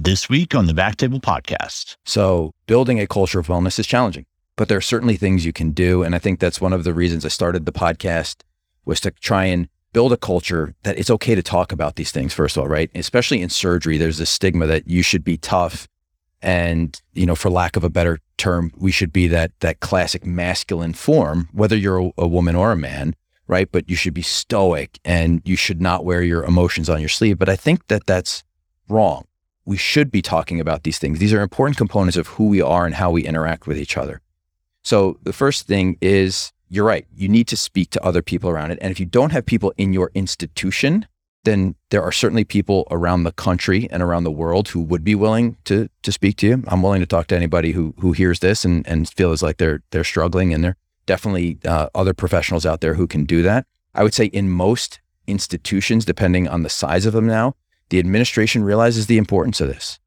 [0.00, 1.96] This week on the Backtable Podcast.
[2.04, 5.72] So, building a culture of wellness is challenging, but there are certainly things you can
[5.72, 6.04] do.
[6.04, 8.42] And I think that's one of the reasons I started the podcast
[8.84, 12.32] was to try and build a culture that it's okay to talk about these things,
[12.32, 12.92] first of all, right?
[12.94, 15.88] Especially in surgery, there's this stigma that you should be tough.
[16.40, 20.24] And, you know, for lack of a better term, we should be that that classic
[20.24, 23.16] masculine form, whether you're a, a woman or a man,
[23.48, 23.68] right?
[23.72, 27.36] But you should be stoic and you should not wear your emotions on your sleeve.
[27.36, 28.44] But I think that that's
[28.88, 29.24] wrong.
[29.68, 31.18] We should be talking about these things.
[31.18, 34.22] These are important components of who we are and how we interact with each other.
[34.82, 37.06] So the first thing is you're right.
[37.14, 38.78] You need to speak to other people around it.
[38.80, 41.06] And if you don't have people in your institution,
[41.44, 45.14] then there are certainly people around the country and around the world who would be
[45.14, 46.64] willing to to speak to you.
[46.68, 49.82] I'm willing to talk to anybody who who hears this and and feels like they're
[49.90, 50.76] they're struggling, and there
[51.06, 53.66] definitely uh, other professionals out there who can do that.
[53.94, 57.54] I would say in most institutions, depending on the size of them now,
[57.90, 59.98] the administration realizes the importance of this.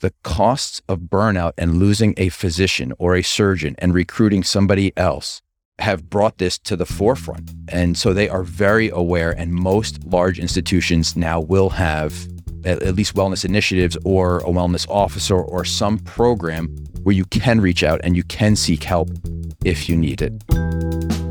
[0.00, 5.42] The costs of burnout and losing a physician or a surgeon and recruiting somebody else
[5.80, 7.50] have brought this to the forefront.
[7.68, 12.28] And so they are very aware, and most large institutions now will have
[12.64, 16.68] at, least wellness initiatives or a wellness officer or some program
[17.02, 19.10] where you can reach out and you can seek help
[19.64, 21.27] if you need it.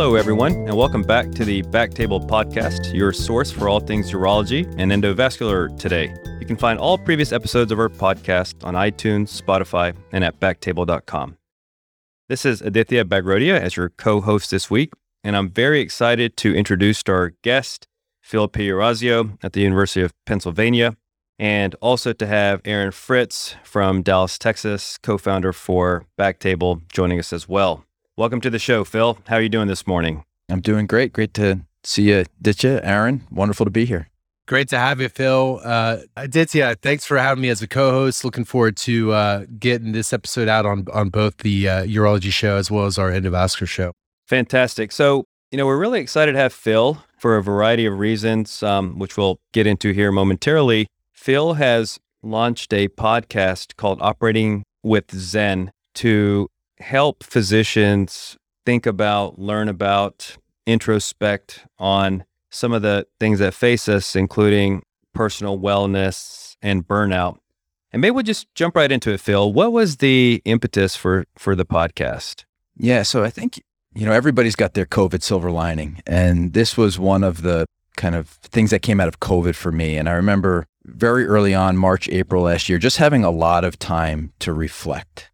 [0.00, 4.64] Hello, everyone, and welcome back to the Backtable Podcast, your source for all things urology
[4.78, 6.10] and endovascular today.
[6.40, 11.36] You can find all previous episodes of our podcast on iTunes, Spotify, and at backtable.com.
[12.30, 16.54] This is Aditya Bagrodia as your co host this week, and I'm very excited to
[16.54, 17.86] introduce our guest,
[18.22, 20.96] Phil Pierorazio at the University of Pennsylvania,
[21.38, 27.34] and also to have Aaron Fritz from Dallas, Texas, co founder for Backtable, joining us
[27.34, 27.84] as well.
[28.20, 29.16] Welcome to the show, Phil.
[29.28, 30.24] How are you doing this morning?
[30.50, 31.14] I'm doing great.
[31.14, 33.26] Great to see you, Ditcha, Aaron.
[33.30, 34.10] Wonderful to be here.
[34.46, 35.58] Great to have you, Phil.
[35.64, 38.22] Uh, Aditya, thanks for having me as a co-host.
[38.22, 42.58] Looking forward to uh, getting this episode out on on both the uh, urology show
[42.58, 43.92] as well as our endovascular show.
[44.26, 44.92] Fantastic.
[44.92, 48.98] So, you know, we're really excited to have Phil for a variety of reasons, um,
[48.98, 50.88] which we'll get into here momentarily.
[51.14, 58.36] Phil has launched a podcast called Operating with Zen to help physicians
[58.66, 60.36] think about, learn about,
[60.66, 64.82] introspect on some of the things that face us, including
[65.14, 67.38] personal wellness and burnout.
[67.92, 69.52] And maybe we'll just jump right into it, Phil.
[69.52, 72.44] What was the impetus for for the podcast?
[72.76, 73.62] Yeah, so I think
[73.94, 78.14] you know everybody's got their COVID silver lining, and this was one of the kind
[78.14, 79.96] of things that came out of COVID for me.
[79.96, 83.78] And I remember very early on, March, April last year, just having a lot of
[83.78, 85.29] time to reflect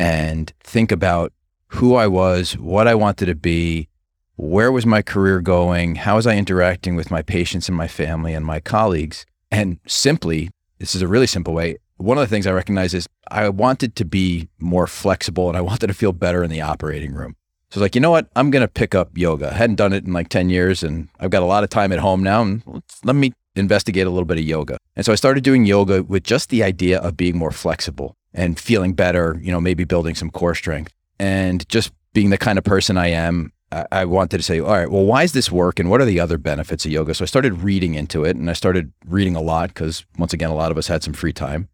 [0.00, 1.34] and think about
[1.68, 3.88] who I was, what I wanted to be,
[4.36, 8.32] where was my career going, how was I interacting with my patients and my family
[8.32, 9.26] and my colleagues.
[9.50, 11.76] And simply, this is a really simple way.
[11.98, 15.60] One of the things I recognize is I wanted to be more flexible and I
[15.70, 17.36] wanted to feel better in the operating room.
[17.70, 18.28] So I was like, you know what?
[18.34, 19.50] I'm going to pick up yoga.
[19.50, 21.92] I hadn't done it in like 10 years and I've got a lot of time
[21.92, 22.40] at home now.
[22.40, 24.78] And let me investigate a little bit of yoga.
[24.96, 28.58] And so I started doing yoga with just the idea of being more flexible and
[28.58, 30.92] feeling better, you know, maybe building some core strength.
[31.18, 33.52] And just being the kind of person I am,
[33.92, 36.18] I wanted to say, all right, well, why does this work and what are the
[36.18, 37.14] other benefits of yoga?
[37.14, 40.50] So I started reading into it and I started reading a lot because, once again,
[40.50, 41.68] a lot of us had some free time.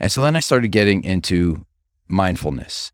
[0.00, 1.66] And so then I started getting into
[2.08, 2.92] mindfulness.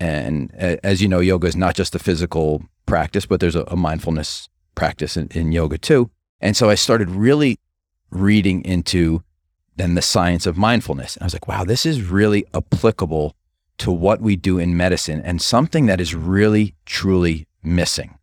[0.00, 3.76] And as you know, yoga is not just a physical practice, but there's a, a
[3.76, 6.10] mindfulness practice in, in yoga too.
[6.40, 7.58] And so I started really
[8.10, 9.22] reading into
[9.76, 11.16] then the science of mindfulness.
[11.16, 13.34] And I was like, wow, this is really applicable
[13.78, 18.18] to what we do in medicine and something that is really, truly missing.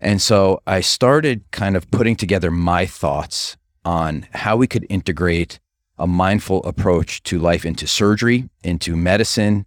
[0.00, 5.60] And so I started kind of putting together my thoughts on how we could integrate
[5.98, 9.66] a mindful approach to life into surgery, into medicine,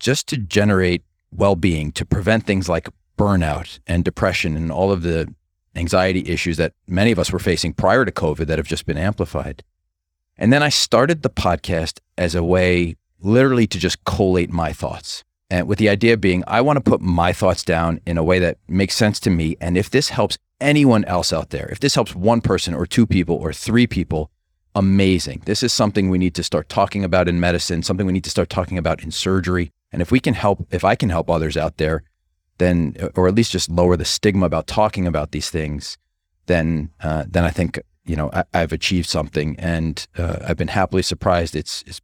[0.00, 2.88] just to generate well being, to prevent things like
[3.18, 5.32] burnout and depression and all of the
[5.74, 8.96] anxiety issues that many of us were facing prior to COVID that have just been
[8.96, 9.62] amplified.
[10.38, 15.24] And then I started the podcast as a way literally to just collate my thoughts.
[15.50, 18.38] And with the idea being, I want to put my thoughts down in a way
[18.38, 19.56] that makes sense to me.
[19.60, 23.06] And if this helps anyone else out there, if this helps one person or two
[23.06, 24.30] people or three people,
[24.74, 25.42] amazing.
[25.44, 28.30] This is something we need to start talking about in medicine, something we need to
[28.30, 29.72] start talking about in surgery.
[29.90, 32.04] And if we can help, if I can help others out there,
[32.58, 35.96] then, or at least just lower the stigma about talking about these things,
[36.46, 40.68] then, uh, then I think you know, I, have achieved something, and uh, I've been
[40.68, 41.54] happily surprised.
[41.54, 42.00] It's it's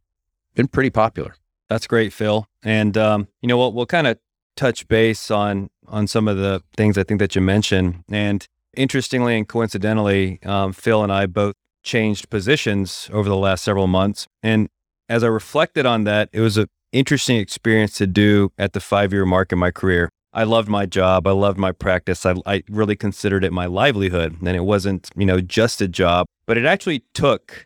[0.53, 1.35] been pretty popular.
[1.67, 2.47] That's great, Phil.
[2.63, 3.73] And um, you know what?
[3.73, 4.19] We'll, we'll kind of
[4.55, 8.03] touch base on on some of the things I think that you mentioned.
[8.09, 13.87] And interestingly and coincidentally, um, Phil and I both changed positions over the last several
[13.87, 14.27] months.
[14.41, 14.69] And
[15.07, 19.13] as I reflected on that, it was an interesting experience to do at the five
[19.13, 20.09] year mark in my career.
[20.35, 21.27] I loved my job.
[21.27, 22.25] I loved my practice.
[22.25, 24.35] I, I really considered it my livelihood.
[24.41, 27.65] And it wasn't, you know, just a job, but it actually took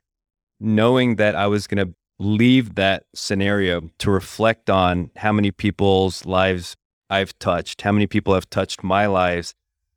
[0.60, 6.26] knowing that I was going to leave that scenario to reflect on how many people's
[6.26, 6.76] lives
[7.10, 9.56] I've touched, how many people have touched my lives,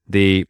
[0.09, 0.47] the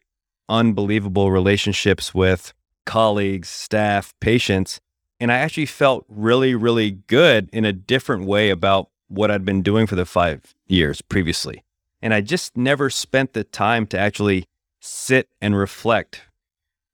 [0.47, 2.53] unbelievable relationships with
[2.85, 4.79] colleagues, staff, patients.
[5.19, 9.61] And I actually felt really, really good in a different way about what I'd been
[9.61, 11.63] doing for the five years previously.
[12.03, 14.45] And I just never spent the time to actually
[14.81, 16.23] sit and reflect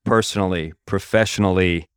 [0.04, 1.88] personally, professionally,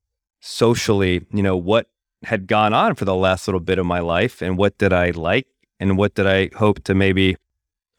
[0.41, 1.91] socially, you know, what
[2.23, 5.11] had gone on for the last little bit of my life and what did I
[5.11, 5.45] like
[5.79, 7.37] and what did I hope to maybe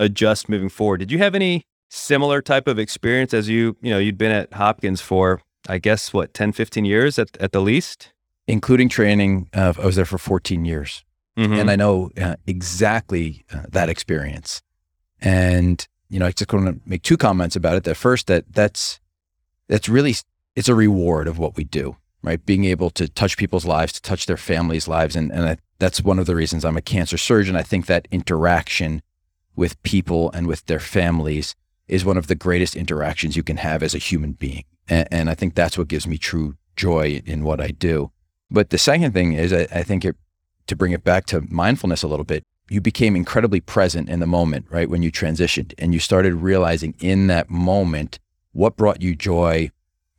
[0.00, 0.98] adjust moving forward.
[0.98, 4.52] Did you have any similar type of experience as you, you know, you'd been at
[4.54, 8.12] Hopkins for, I guess, what, 10, 15 years at, at the least?
[8.48, 11.04] Including training, uh, I was there for 14 years.
[11.38, 11.52] Mm-hmm.
[11.52, 14.60] And I know uh, exactly uh, that experience.
[15.24, 17.84] And, you know, I just want to make two comments about it.
[17.84, 19.00] The first, that that's,
[19.68, 20.14] that's really,
[20.54, 22.44] it's a reward of what we do, right?
[22.44, 25.16] Being able to touch people's lives, to touch their families' lives.
[25.16, 27.56] And, and I, that's one of the reasons I'm a cancer surgeon.
[27.56, 29.02] I think that interaction
[29.56, 31.54] with people and with their families
[31.88, 34.64] is one of the greatest interactions you can have as a human being.
[34.88, 38.10] And, and I think that's what gives me true joy in what I do.
[38.50, 40.16] But the second thing is, I, I think it,
[40.66, 44.26] to bring it back to mindfulness a little bit, you became incredibly present in the
[44.26, 44.88] moment, right?
[44.88, 48.18] When you transitioned and you started realizing in that moment
[48.52, 49.70] what brought you joy,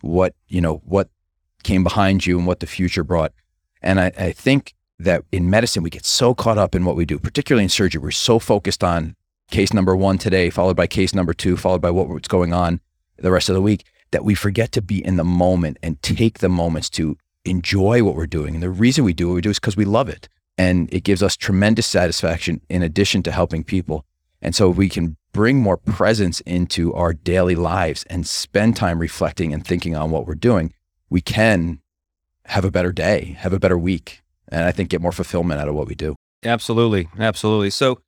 [0.01, 1.09] what, you know, what
[1.63, 3.33] came behind you and what the future brought.
[3.81, 7.05] And I, I think that in medicine, we get so caught up in what we
[7.05, 8.01] do, particularly in surgery.
[8.01, 9.15] We're so focused on
[9.49, 12.79] case number one today, followed by case number two, followed by what, what's going on
[13.17, 16.39] the rest of the week, that we forget to be in the moment and take
[16.39, 18.55] the moments to enjoy what we're doing.
[18.55, 20.27] And the reason we do what we do is because we love it.
[20.57, 24.05] And it gives us tremendous satisfaction in addition to helping people.
[24.41, 28.99] And so if we can bring more presence into our daily lives and spend time
[28.99, 30.73] reflecting and thinking on what we're doing.
[31.09, 31.81] We can
[32.45, 35.67] have a better day, have a better week, and I think get more fulfillment out
[35.67, 36.15] of what we do.
[36.45, 37.09] Absolutely.
[37.19, 37.69] Absolutely.
[37.69, 37.99] So,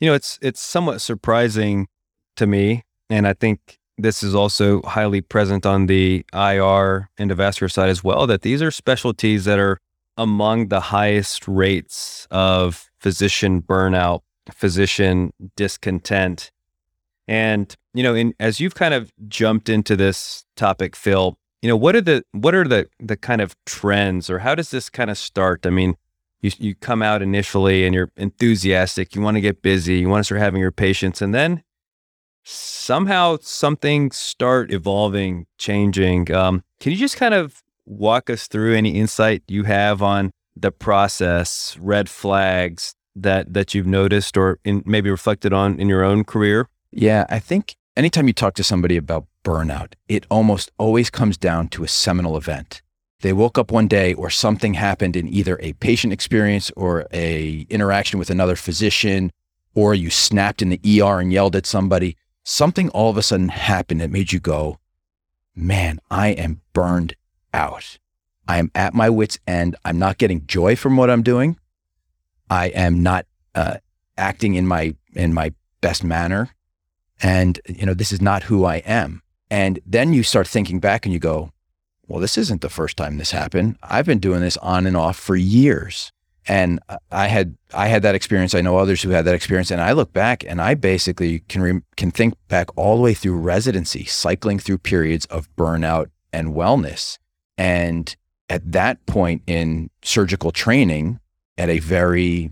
[0.00, 1.88] you know, it's it's somewhat surprising
[2.36, 7.70] to me, and I think this is also highly present on the IR and endovascular
[7.70, 9.78] side as well, that these are specialties that are
[10.16, 14.20] among the highest rates of physician burnout,
[14.52, 16.50] physician discontent.
[17.28, 21.76] And, you know, in, as you've kind of jumped into this topic, Phil, you know,
[21.76, 25.10] what are the what are the the kind of trends or how does this kind
[25.10, 25.64] of start?
[25.64, 25.96] I mean,
[26.40, 30.20] you you come out initially and you're enthusiastic, you want to get busy, you want
[30.20, 31.62] to start having your patients, and then
[32.42, 36.32] somehow something start evolving, changing.
[36.32, 40.70] Um, can you just kind of walk us through any insight you have on the
[40.70, 46.24] process, red flags that that you've noticed or in, maybe reflected on in your own
[46.24, 46.68] career?
[46.90, 51.68] Yeah, I think anytime you talk to somebody about burnout, it almost always comes down
[51.68, 52.82] to a seminal event.
[53.20, 57.66] They woke up one day or something happened in either a patient experience or a
[57.70, 59.30] interaction with another physician
[59.74, 62.16] or you snapped in the ER and yelled at somebody.
[62.44, 64.78] Something all of a sudden happened that made you go,
[65.54, 67.14] "Man, I am burned
[67.52, 67.98] out.
[68.48, 69.76] I am at my wits end.
[69.84, 71.58] I'm not getting joy from what I'm doing.
[72.50, 73.76] I am not uh,
[74.16, 76.50] acting in my in my best manner,
[77.22, 81.06] and you know this is not who I am." And then you start thinking back
[81.06, 81.52] and you go,
[82.08, 83.76] "Well, this isn't the first time this happened.
[83.82, 86.12] I've been doing this on and off for years."
[86.48, 86.80] And
[87.12, 88.54] I had I had that experience.
[88.54, 89.70] I know others who had that experience.
[89.70, 93.14] And I look back and I basically can re- can think back all the way
[93.14, 97.18] through residency, cycling through periods of burnout and wellness.
[97.62, 98.16] And
[98.48, 101.20] at that point in surgical training,
[101.56, 102.50] at a very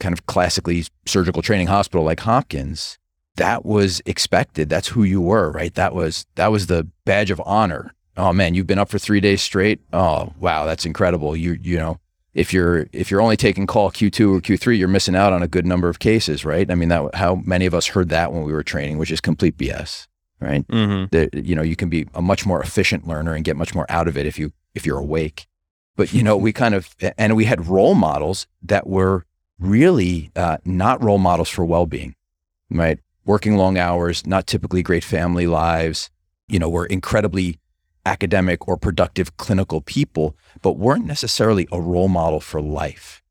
[0.00, 2.98] kind of classically surgical training hospital like Hopkins,
[3.36, 4.68] that was expected.
[4.68, 5.74] That's who you were, right?
[5.74, 7.94] That was that was the badge of honor.
[8.18, 9.80] Oh man, you've been up for three days straight.
[9.94, 11.34] Oh wow, that's incredible.
[11.34, 11.98] You you know
[12.34, 15.48] if you're if you're only taking call Q2 or Q3, you're missing out on a
[15.48, 16.70] good number of cases, right?
[16.70, 19.22] I mean, that how many of us heard that when we were training, which is
[19.22, 20.06] complete BS,
[20.40, 20.66] right?
[20.68, 21.06] Mm-hmm.
[21.10, 23.86] That you know, you can be a much more efficient learner and get much more
[23.88, 25.46] out of it if you if you're awake.
[25.96, 29.24] But you know, we kind of and we had role models that were
[29.58, 32.14] really uh, not role models for well-being,
[32.70, 32.98] right?
[33.26, 36.10] Working long hours, not typically great family lives.
[36.48, 37.58] You know, were incredibly
[38.06, 43.22] academic or productive clinical people, but weren't necessarily a role model for life.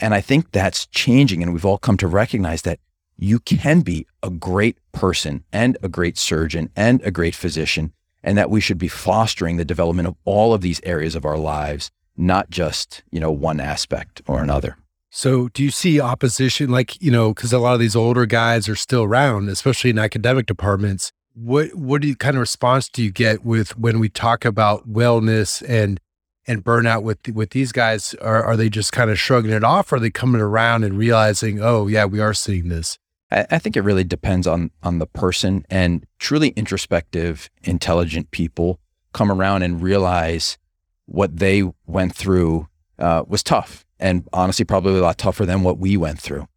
[0.00, 1.42] And I think that's changing.
[1.42, 2.80] And we've all come to recognize that
[3.16, 7.92] you can be a great person and a great surgeon and a great physician
[8.24, 11.36] and that we should be fostering the development of all of these areas of our
[11.36, 14.76] lives, not just, you know, one aspect or another.
[15.10, 18.68] So, do you see opposition like, you know, cuz a lot of these older guys
[18.68, 21.12] are still around, especially in academic departments.
[21.34, 24.88] What what do you kind of response do you get with when we talk about
[24.90, 26.00] wellness and
[26.46, 28.14] and burnout with with these guys?
[28.20, 29.92] Are are they just kind of shrugging it off?
[29.92, 32.98] Or are they coming around and realizing, oh yeah, we are seeing this?
[33.34, 38.78] I, I think it really depends on on the person and truly introspective, intelligent people
[39.12, 40.58] come around and realize
[41.06, 45.78] what they went through uh, was tough and honestly probably a lot tougher than what
[45.78, 46.48] we went through.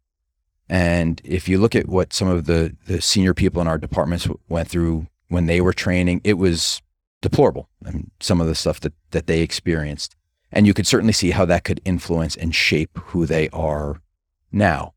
[0.68, 4.28] And if you look at what some of the the senior people in our departments
[4.48, 6.80] went through when they were training, it was
[7.20, 7.68] deplorable.
[7.84, 10.14] I mean, some of the stuff that that they experienced,
[10.52, 14.00] and you could certainly see how that could influence and shape who they are
[14.52, 14.94] now.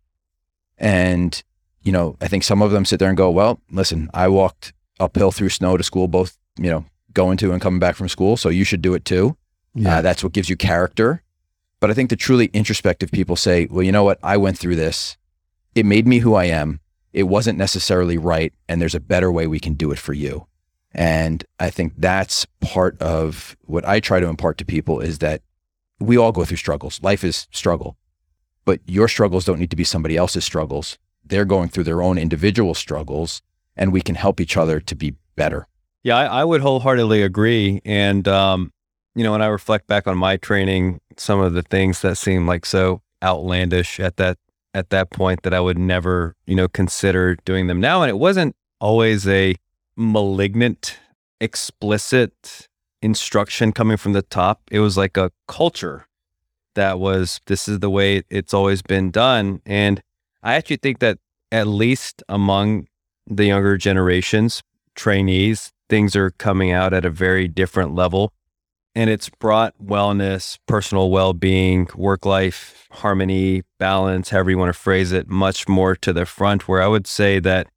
[0.78, 1.42] And
[1.84, 4.74] you know, I think some of them sit there and go, well, listen, I walked
[5.00, 8.38] uphill through snow to school, both, you know, going to and coming back from school.
[8.38, 9.36] So you should do it too.
[9.74, 9.98] Yeah.
[9.98, 11.24] Uh, that's what gives you character.
[11.80, 14.20] But I think the truly introspective people say, well, you know what?
[14.22, 15.18] I went through this.
[15.74, 16.80] It made me who I am.
[17.14, 18.54] It wasn't necessarily right.
[18.70, 20.46] And there's a better way we can do it for you.
[20.94, 25.42] And I think that's part of what I try to impart to people is that
[26.00, 27.02] we all go through struggles.
[27.02, 27.98] Life is struggle,
[28.66, 30.98] but your struggles don't need to be somebody else's struggles
[31.32, 33.42] they're going through their own individual struggles
[33.76, 35.66] and we can help each other to be better.
[36.04, 37.82] Yeah, I, I would wholeheartedly agree.
[37.86, 38.74] And, um,
[39.16, 42.46] you know, when I reflect back on my training, some of the things that seem
[42.46, 44.38] like so outlandish at that
[44.74, 48.02] at that point that I would never, you know, consider doing them now.
[48.02, 49.56] And it wasn't always a
[49.96, 50.98] malignant,
[51.40, 52.68] explicit
[53.02, 54.62] instruction coming from the top.
[54.72, 56.08] It was like a culture
[56.76, 59.62] that was this is the way it's always been done.
[59.66, 60.02] And
[60.44, 61.20] I actually think that
[61.52, 62.88] at least among
[63.28, 64.64] the younger generations,
[64.96, 68.34] trainees, things are coming out at a very different level.
[68.94, 74.80] And it's brought wellness, personal well being, work life harmony, balance, however you want to
[74.80, 76.68] phrase it, much more to the front.
[76.68, 77.68] Where I would say that,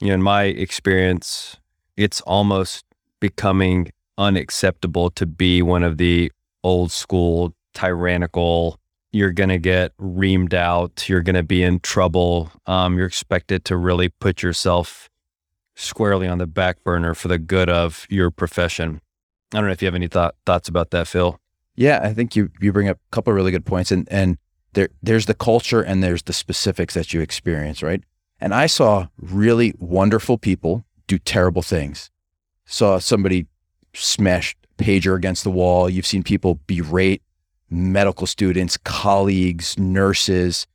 [0.00, 1.56] you know, in my experience,
[1.96, 2.84] it's almost
[3.20, 6.32] becoming unacceptable to be one of the
[6.64, 8.80] old school, tyrannical,
[9.16, 11.08] you're going to get reamed out.
[11.08, 12.52] You're going to be in trouble.
[12.66, 15.08] Um, you're expected to really put yourself
[15.74, 19.00] squarely on the back burner for the good of your profession.
[19.52, 21.40] I don't know if you have any thought, thoughts about that, Phil.
[21.74, 24.38] Yeah, I think you you bring up a couple of really good points, and and
[24.72, 28.02] there there's the culture and there's the specifics that you experience, right?
[28.40, 32.10] And I saw really wonderful people do terrible things.
[32.64, 33.46] Saw somebody
[33.94, 35.88] smash pager against the wall.
[35.88, 37.22] You've seen people berate
[37.70, 40.66] medical students, colleagues, nurses.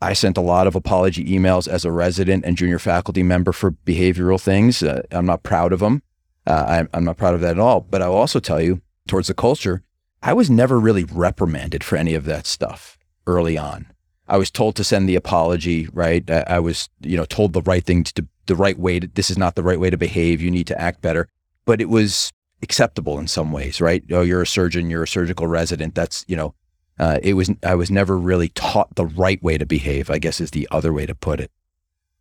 [0.00, 3.72] I sent a lot of apology emails as a resident and junior faculty member for
[3.72, 4.82] behavioral things.
[4.82, 6.02] Uh, I'm not proud of them.
[6.46, 7.80] Uh, I'm, I'm not proud of that at all.
[7.80, 9.82] But I'll also tell you, towards the culture,
[10.22, 13.86] I was never really reprimanded for any of that stuff early on.
[14.28, 16.28] I was told to send the apology, right?
[16.30, 19.30] I, I was, you know, told the right thing to, the right way to, this
[19.30, 20.40] is not the right way to behave.
[20.40, 21.28] You need to act better.
[21.64, 24.02] But it was acceptable in some ways, right?
[24.10, 25.94] Oh, you're a surgeon, you're a surgical resident.
[25.94, 26.54] That's, you know,
[26.98, 30.40] uh, it was, I was never really taught the right way to behave, I guess
[30.40, 31.50] is the other way to put it.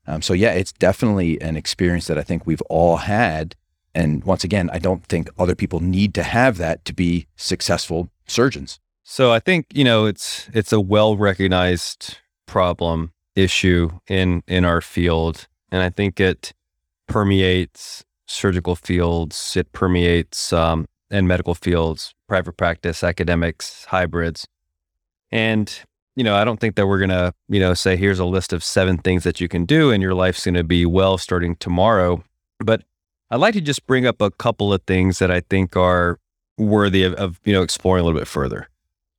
[0.06, 3.56] Um, so yeah, it's definitely an experience that I think we've all had.
[3.94, 8.10] And once again, I don't think other people need to have that to be successful
[8.28, 8.80] surgeons.
[9.04, 14.82] So I think, you know, it's, it's a well recognized problem issue in, in our
[14.82, 15.48] field.
[15.72, 16.54] And I think it
[17.08, 24.48] permeates surgical fields, it permeates um, and medical fields, private practice, academics, hybrids.
[25.32, 25.74] And,
[26.16, 28.54] you know, I don't think that we're going to, you know, say, here's a list
[28.54, 31.56] of seven things that you can do and your life's going to be well starting
[31.56, 32.24] tomorrow.
[32.60, 32.84] But
[33.30, 36.20] I'd like to just bring up a couple of things that I think are
[36.58, 38.70] worthy of, of you know, exploring a little bit further.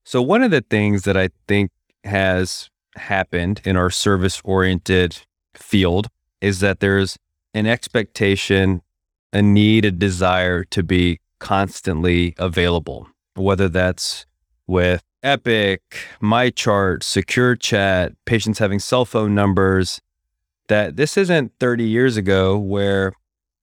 [0.04, 1.70] So, one of the things that I think
[2.04, 5.18] has happened in our service oriented
[5.54, 6.08] field
[6.40, 7.18] is that there's
[7.54, 8.80] an expectation
[9.32, 14.26] a need, a desire to be constantly available, whether that's
[14.66, 15.82] with Epic,
[16.22, 20.00] MyChart, Secure Chat, patients having cell phone numbers.
[20.68, 23.14] That this isn't 30 years ago where,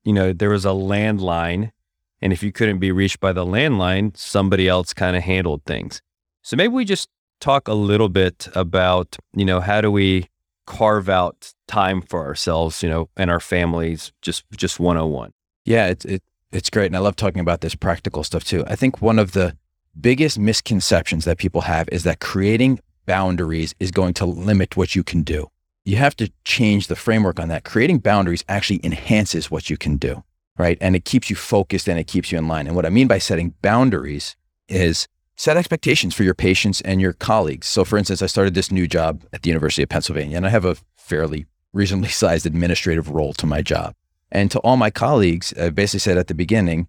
[0.03, 1.71] you know, there was a landline.
[2.19, 6.01] And if you couldn't be reached by the landline, somebody else kind of handled things.
[6.41, 10.27] So maybe we just talk a little bit about, you know, how do we
[10.65, 15.31] carve out time for ourselves, you know, and our families, just just 101.
[15.65, 18.63] Yeah, it's it, it's great, and I love talking about this practical stuff too.
[18.67, 19.57] I think one of the
[19.99, 25.03] biggest misconceptions that people have is that creating boundaries is going to limit what you
[25.03, 25.49] can do.
[25.85, 27.63] You have to change the framework on that.
[27.63, 30.23] Creating boundaries actually enhances what you can do.
[30.57, 30.77] right?
[30.81, 32.67] And it keeps you focused and it keeps you in line.
[32.67, 34.35] And what I mean by setting boundaries
[34.67, 37.67] is set expectations for your patients and your colleagues.
[37.67, 40.49] So, for instance, I started this new job at the University of Pennsylvania, and I
[40.49, 43.95] have a fairly reasonably sized administrative role to my job.
[44.31, 46.87] And to all my colleagues, I basically said at the beginning,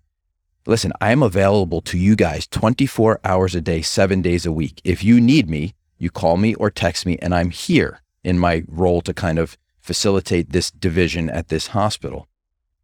[0.67, 4.81] listen, I am available to you guys 24 hours a day, seven days a week.
[4.85, 8.65] If you need me, you call me or text me, and I'm here in my
[8.69, 12.27] role to kind of facilitate this division at this hospital.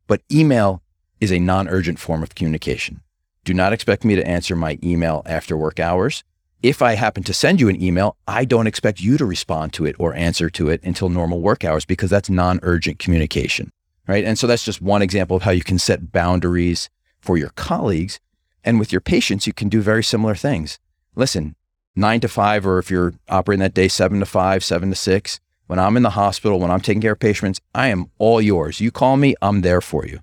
[0.07, 0.83] But email
[1.21, 3.03] is a non urgent form of communication.
[3.45, 6.23] Do not expect me to answer my email after work hours.
[6.63, 9.85] If I happen to send you an email, I don't expect you to respond to
[9.85, 13.73] it or answer to it until normal work hours because that's non urgent communication.
[14.09, 14.25] Right.
[14.25, 16.91] And so that's just one example of how you can set boundaries
[17.21, 18.19] for your colleagues.
[18.65, 20.79] And with your patients, you can do very similar things.
[21.15, 21.55] Listen,
[21.95, 25.41] nine to five, or if you're operating that day, seven to five, seven to six,
[25.67, 28.81] when I'm in the hospital, when I'm taking care of patients, I am all yours.
[28.81, 30.21] You call me, I'm there for you.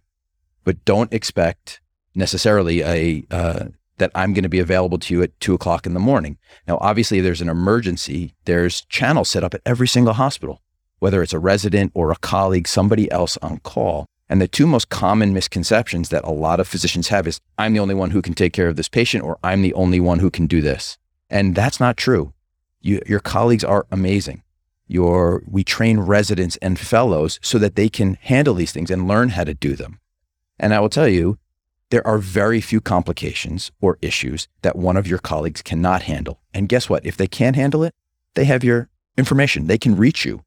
[0.63, 1.81] But don't expect
[2.15, 3.65] necessarily a uh,
[3.97, 6.37] that I'm going to be available to you at two o'clock in the morning.
[6.67, 10.61] Now, obviously, if there's an emergency, there's channels set up at every single hospital,
[10.99, 14.05] whether it's a resident or a colleague, somebody else on call.
[14.29, 17.79] And the two most common misconceptions that a lot of physicians have is I'm the
[17.79, 20.29] only one who can take care of this patient, or I'm the only one who
[20.29, 20.97] can do this.
[21.29, 22.33] And that's not true.
[22.81, 24.43] You, your colleagues are amazing.
[24.87, 29.29] Your, we train residents and fellows so that they can handle these things and learn
[29.29, 29.99] how to do them.
[30.59, 31.37] And I will tell you,
[31.89, 36.39] there are very few complications or issues that one of your colleagues cannot handle.
[36.53, 37.05] And guess what?
[37.05, 37.95] If they can't handle it,
[38.35, 39.65] they have your information.
[39.65, 40.43] They can reach you.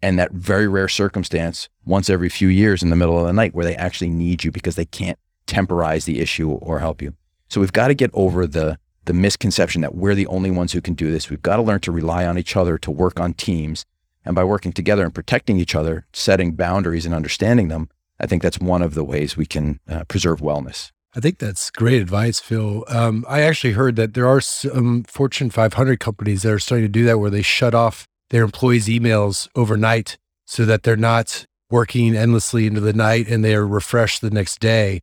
[0.00, 3.54] And that very rare circumstance, once every few years in the middle of the night,
[3.54, 7.14] where they actually need you because they can't temporize the issue or help you.
[7.48, 10.82] So we've got to get over the the misconception that we're the only ones who
[10.82, 11.30] can do this.
[11.30, 13.86] We've got to learn to rely on each other to work on teams.
[14.22, 17.88] And by working together and protecting each other, setting boundaries and understanding them,
[18.20, 20.92] I think that's one of the ways we can uh, preserve wellness.
[21.16, 22.84] I think that's great advice, Phil.
[22.88, 26.92] Um, I actually heard that there are some Fortune 500 companies that are starting to
[26.92, 32.16] do that where they shut off their employees' emails overnight so that they're not working
[32.16, 35.00] endlessly into the night and they are refreshed the next day.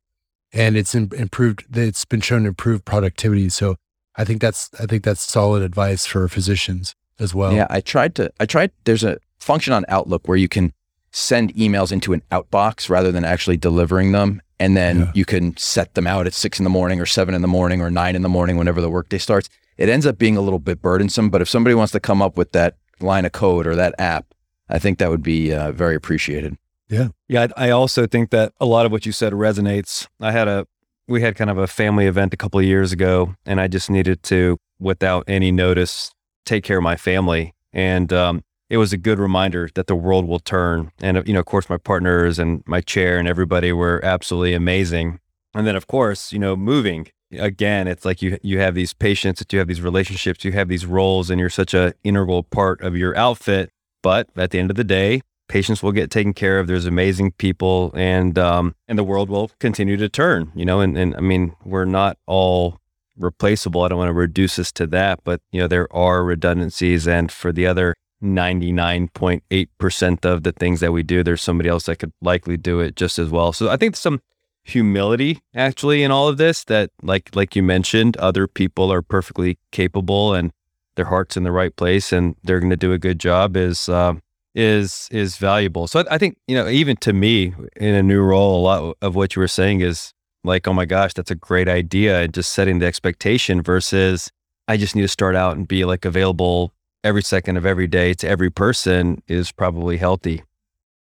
[0.52, 3.50] And it's improved, it's been shown to improve productivity.
[3.50, 3.76] So
[4.16, 7.54] I think that's, I think that's solid advice for physicians as well.
[7.54, 7.68] Yeah.
[7.70, 10.74] I tried to, I tried, there's a function on Outlook where you can
[11.12, 14.42] send emails into an outbox rather than actually delivering them.
[14.60, 15.12] And then yeah.
[15.14, 17.82] you can set them out at six in the morning or seven in the morning
[17.82, 19.50] or nine in the morning, whenever the workday starts.
[19.78, 21.30] It ends up being a little bit burdensome.
[21.30, 24.34] But if somebody wants to come up with that line of code or that app,
[24.70, 26.58] I think that would be uh, very appreciated.
[26.90, 27.10] Yeah.
[27.28, 27.48] Yeah.
[27.58, 30.08] I also think that a lot of what you said resonates.
[30.20, 30.68] I had a,
[31.08, 33.90] we had kind of a family event a couple of years ago, and I just
[33.90, 36.12] needed to, without any notice,
[36.46, 37.54] take care of my family.
[37.74, 40.92] And um, it was a good reminder that the world will turn.
[41.02, 45.20] And, you know, of course, my partners and my chair and everybody were absolutely amazing.
[45.54, 49.40] And then, of course, you know, moving again, it's like you you have these patients,
[49.40, 52.82] that you have these relationships, you have these roles, and you're such a integral part
[52.82, 53.70] of your outfit.
[54.02, 56.68] But at the end of the day, patients will get taken care of.
[56.68, 60.52] There's amazing people, and um, and the world will continue to turn.
[60.56, 62.80] You know, and and I mean, we're not all
[63.18, 63.84] replaceable.
[63.84, 67.32] I don't want to reduce us to that, but you know, there are redundancies, and
[67.32, 72.12] for the other 99.8% of the things that we do, there's somebody else that could
[72.22, 73.54] likely do it just as well.
[73.54, 74.22] So I think some
[74.66, 79.58] humility actually in all of this that like like you mentioned, other people are perfectly
[79.72, 80.52] capable and
[80.96, 83.88] their heart's in the right place and they're going to do a good job is
[83.88, 84.16] uh,
[84.56, 85.88] is is valuable.
[85.88, 88.98] So I, I think, you know, even to me in a new role, a lot
[89.02, 92.22] of what you were saying is like, oh my gosh, that's a great idea.
[92.22, 94.32] And just setting the expectation versus
[94.68, 96.74] I just need to start out and be like available
[97.04, 100.44] every second of every day to every person is probably healthy.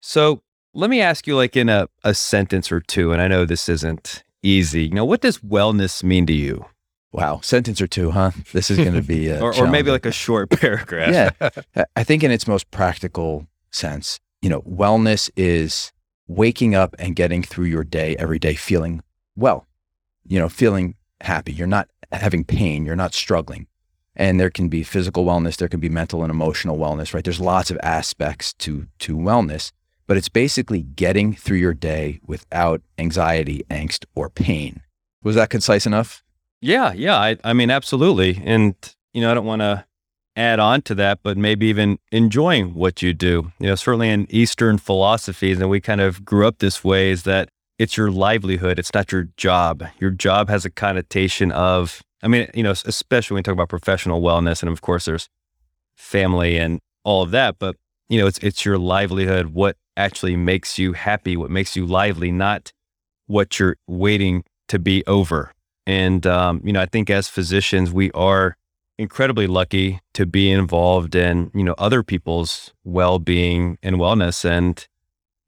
[0.01, 0.42] So
[0.73, 3.69] let me ask you, like in a, a sentence or two, and I know this
[3.69, 4.85] isn't easy.
[4.85, 6.65] You know, what does wellness mean to you?
[7.11, 8.31] Wow, sentence or two, huh?
[8.53, 11.11] This is going to be, or, or maybe like a short paragraph.
[11.41, 15.91] yeah, I think in its most practical sense, you know, wellness is
[16.27, 19.03] waking up and getting through your day every day feeling
[19.35, 19.67] well,
[20.25, 21.53] you know, feeling happy.
[21.53, 22.85] You're not having pain.
[22.85, 23.67] You're not struggling.
[24.15, 27.23] And there can be physical wellness, there can be mental and emotional wellness, right?
[27.23, 29.71] There's lots of aspects to to wellness,
[30.13, 34.83] but it's basically getting through your day without anxiety, angst, or pain.
[35.23, 36.23] Was that concise enough?
[36.61, 37.17] Yeah, yeah.
[37.17, 38.39] I, I mean, absolutely.
[38.45, 38.75] And
[39.15, 39.85] you know, I don't want to
[40.35, 43.51] add on to that, but maybe even enjoying what you do.
[43.57, 47.23] You know, certainly in Eastern philosophies, and we kind of grew up this way, is
[47.23, 47.49] that
[47.79, 48.77] it's your livelihood.
[48.77, 49.83] It's not your job.
[49.97, 53.69] Your job has a connotation of I mean, you know, especially when we talk about
[53.69, 55.27] professional wellness, and of course, there's
[55.95, 57.57] family and all of that.
[57.57, 57.77] But
[58.09, 59.47] you know, it's it's your livelihood.
[59.47, 61.37] What actually makes you happy?
[61.37, 62.31] What makes you lively?
[62.31, 62.71] Not
[63.27, 65.51] what you're waiting to be over.
[65.85, 68.55] And, um, you know, I think as physicians, we are
[68.97, 74.45] incredibly lucky to be involved in, you know, other people's well-being and wellness.
[74.45, 74.87] And,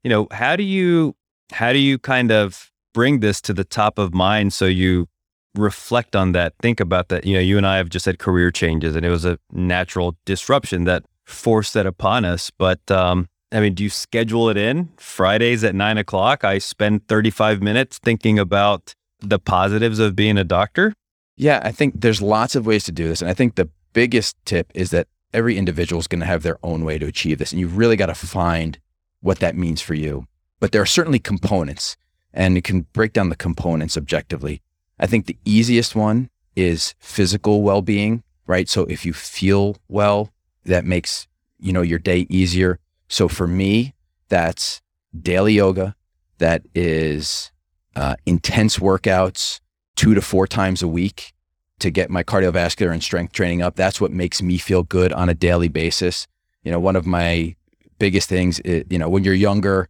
[0.02, 1.14] you know, how do you,
[1.52, 5.08] how do you kind of bring this to the top of mind so you
[5.54, 7.24] reflect on that, think about that?
[7.24, 10.16] You know, you and I have just had career changes and it was a natural
[10.26, 12.50] disruption that forced that upon us.
[12.50, 16.44] But, um, I mean, do you schedule it in Fridays at nine o'clock?
[16.44, 20.92] I spend 35 minutes thinking about the positives of being a doctor.
[21.36, 23.20] Yeah, I think there's lots of ways to do this.
[23.20, 26.58] And I think the biggest tip is that every individual is going to have their
[26.62, 27.52] own way to achieve this.
[27.52, 28.78] And you've really got to find
[29.20, 30.26] what that means for you.
[30.58, 31.96] But there are certainly components,
[32.32, 34.62] and you can break down the components objectively.
[34.98, 38.68] I think the easiest one is physical well being, right?
[38.68, 40.32] So if you feel well,
[40.64, 41.28] that makes
[41.58, 43.94] you know your day easier so for me,
[44.28, 44.80] that's
[45.20, 45.94] daily yoga,
[46.38, 47.50] that is
[47.94, 49.60] uh, intense workouts
[49.94, 51.32] two to four times a week
[51.78, 53.76] to get my cardiovascular and strength training up.
[53.76, 56.26] That's what makes me feel good on a daily basis.
[56.62, 57.54] You know, one of my
[57.98, 59.88] biggest things, is, you know, when you're younger,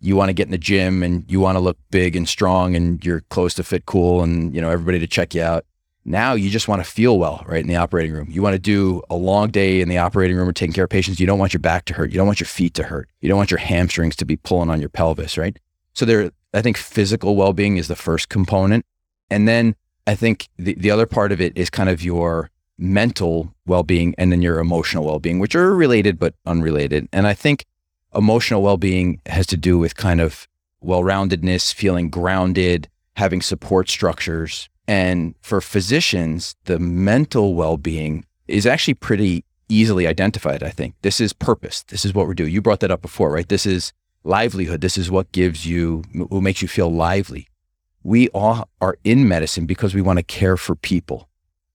[0.00, 2.74] you want to get in the gym and you want to look big and strong
[2.74, 5.64] and your clothes to fit cool and, you know, everybody to check you out.
[6.04, 8.28] Now you just want to feel well, right, in the operating room.
[8.30, 10.90] You want to do a long day in the operating room or taking care of
[10.90, 11.20] patients.
[11.20, 12.10] You don't want your back to hurt.
[12.10, 13.08] You don't want your feet to hurt.
[13.20, 15.56] You don't want your hamstrings to be pulling on your pelvis, right?
[15.94, 18.84] So there, I think physical well-being is the first component.
[19.30, 23.54] And then I think the, the other part of it is kind of your mental
[23.66, 27.08] well-being and then your emotional well-being, which are related but unrelated.
[27.12, 27.64] And I think
[28.14, 30.48] emotional well-being has to do with kind of
[30.80, 38.94] well-roundedness, feeling grounded, having support structures, and for physicians, the mental well being is actually
[38.94, 40.94] pretty easily identified, I think.
[41.02, 41.82] This is purpose.
[41.84, 42.52] This is what we're doing.
[42.52, 43.48] You brought that up before, right?
[43.48, 43.92] This is
[44.24, 44.80] livelihood.
[44.80, 47.48] This is what gives you, what makes you feel lively.
[48.02, 51.28] We all are in medicine because we want to care for people.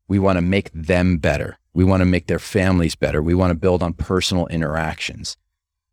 [0.07, 1.57] We want to make them better.
[1.73, 3.21] We want to make their families better.
[3.21, 5.37] We want to build on personal interactions.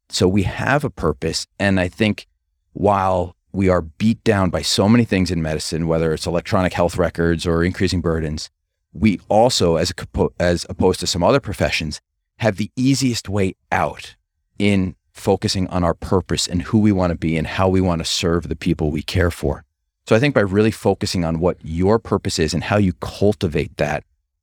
[0.08, 1.46] So we have a purpose.
[1.58, 2.26] And I think
[2.72, 6.98] while we are beat down by so many things in medicine, whether it's electronic health
[6.98, 8.50] records or increasing burdens.
[8.92, 12.00] We also, as, a, as opposed to some other professions,
[12.38, 14.16] have the easiest way out
[14.58, 18.00] in focusing on our purpose and who we want to be and how we want
[18.00, 19.64] to serve the people we care for.
[20.08, 23.76] So I think by really focusing on what your purpose is and how you cultivate
[23.76, 24.02] that,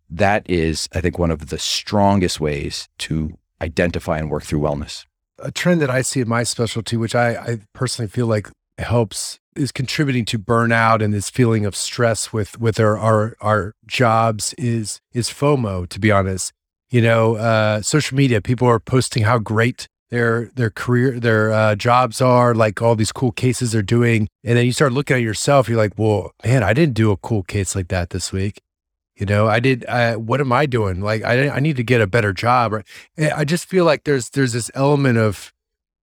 [0.10, 5.06] that is, I think, one of the strongest ways to identify and work through wellness.
[5.39, 8.47] A trend that I see in my specialty, which I, I personally feel like
[8.80, 13.76] helps is contributing to burnout and this feeling of stress with with our our, our
[13.86, 15.88] jobs is is FOMO.
[15.90, 16.54] To be honest,
[16.90, 21.76] you know, uh, social media people are posting how great their their career their uh,
[21.76, 25.22] jobs are, like all these cool cases they're doing, and then you start looking at
[25.22, 25.68] yourself.
[25.68, 28.62] You're like, well, man, I didn't do a cool case like that this week.
[29.16, 29.86] You know, I did.
[29.88, 31.02] Uh, what am I doing?
[31.02, 32.74] Like, I I need to get a better job.
[32.74, 32.86] Right?
[33.18, 35.54] I just feel like there's there's this element of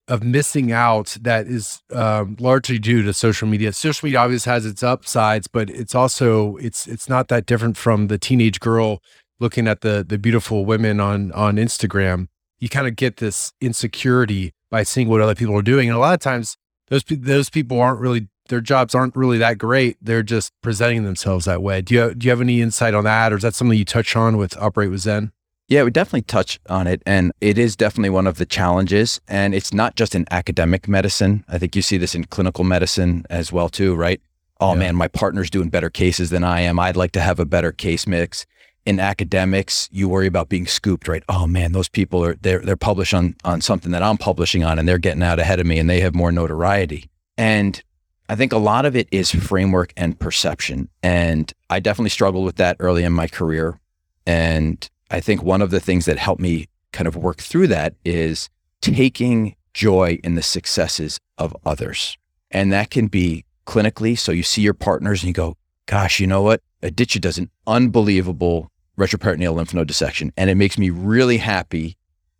[0.08, 3.72] of missing out that is um, largely due to social media.
[3.72, 8.08] Social media obviously has its upsides, but it's also it's it's not that different from
[8.08, 9.02] the teenage girl
[9.40, 12.28] looking at the the beautiful women on on Instagram.
[12.58, 16.00] You kind of get this insecurity by seeing what other people are doing, and a
[16.00, 16.56] lot of times
[16.88, 19.96] those those people aren't really their jobs aren't really that great.
[20.02, 21.80] They're just presenting themselves that way.
[21.80, 24.16] Do you do you have any insight on that, or is that something you touch
[24.16, 25.32] on with Operate with Zen?
[25.68, 27.03] Yeah, we definitely touch on it.
[27.07, 29.20] And it is definitely one of the challenges.
[29.29, 31.44] And it's not just in academic medicine.
[31.48, 34.20] I think you see this in clinical medicine as well, too, right?
[34.61, 34.81] Oh yeah.
[34.81, 36.79] man, my partner's doing better cases than I am.
[36.79, 38.46] I'd like to have a better case mix.
[38.87, 41.22] In academics, you worry about being scooped, right?
[41.29, 44.79] Oh man, those people are they're they're published on on something that I'm publishing on
[44.79, 47.09] and they're getting out ahead of me and they have more notoriety.
[47.38, 47.83] And
[48.29, 50.90] I think a lot of it is framework and perception.
[51.03, 53.81] And I definitely struggled with that early in my career.
[54.27, 57.94] And I think one of the things that helped me kind of work through that
[58.05, 58.50] is
[58.81, 62.18] taking joy in the successes of others.
[62.50, 64.18] And that can be clinically.
[64.18, 66.62] So you see your partners and you go, gosh, you know what?
[66.83, 70.33] Aditya does an unbelievable retroperitoneal lymph node dissection.
[70.37, 71.96] And it makes me really happy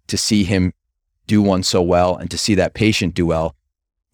[0.09, 0.73] to see him
[1.29, 3.55] do one so well and to see that patient do well,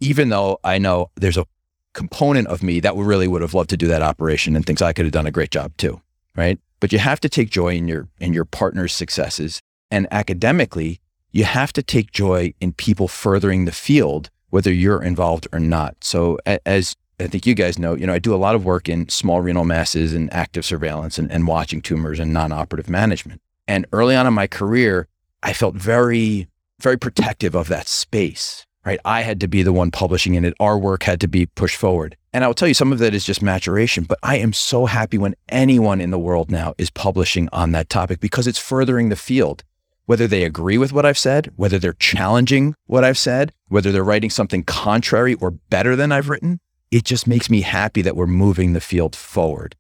[0.00, 1.46] even though I know there's a
[1.94, 4.92] component of me that really would have loved to do that operation and thinks I
[4.92, 6.02] could have done a great job too.
[6.36, 9.60] Right but you have to take joy in your in your partner's successes.
[9.90, 11.00] And academically
[11.32, 15.96] you have to take joy in people furthering the field whether you're involved or not.
[16.02, 18.88] So as i think you guys know you know i do a lot of work
[18.88, 23.40] in small renal masses and active surveillance and, and watching tumors and non-operative management.
[23.68, 25.06] And early on in my career
[25.42, 26.48] i felt very
[26.80, 29.00] very protective of that space right?
[29.04, 30.54] I had to be the one publishing in it.
[30.60, 32.16] Our work had to be pushed forward.
[32.32, 35.18] And I'll tell you, some of that is just maturation, but I am so happy
[35.18, 39.16] when anyone in the world now is publishing on that topic because it's furthering the
[39.16, 39.64] field.
[40.06, 44.02] Whether they agree with what I've said, whether they're challenging what I've said, whether they're
[44.02, 46.58] writing something contrary or better than I've written,
[46.90, 49.76] it just makes me happy that we're moving the field forward.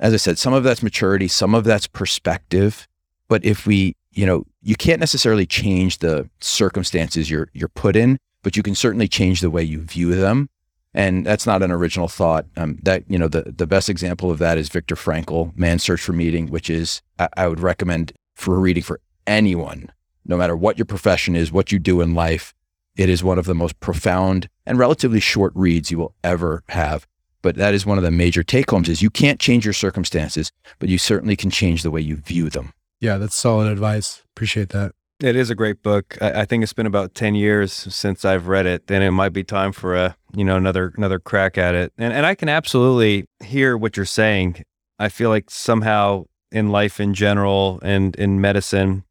[0.00, 2.88] As I said, some of that's maturity, some of that's perspective.
[3.28, 8.18] But if we, you know, you can't necessarily change the circumstances you're you're put in,
[8.42, 10.48] but you can certainly change the way you view them.
[10.94, 12.46] And that's not an original thought.
[12.56, 16.00] Um, that you know, the the best example of that is Viktor Frankl, Man's Search
[16.00, 19.92] for Meaning, which is I, I would recommend for reading for anyone,
[20.24, 22.54] no matter what your profession is, what you do in life.
[22.96, 27.06] It is one of the most profound and relatively short reads you will ever have.
[27.42, 30.50] But that is one of the major take homes is you can't change your circumstances,
[30.80, 32.72] but you certainly can change the way you view them.
[33.00, 34.22] Yeah, that's solid advice.
[34.34, 34.92] Appreciate that.
[35.20, 36.16] It is a great book.
[36.20, 38.86] I, I, think it's been about ten years since I've read it.
[38.86, 41.92] Then it might be time for a you know another another crack at it.
[41.98, 44.62] And and I can absolutely hear what you're saying.
[45.00, 49.04] I feel like somehow in life in general and in medicine,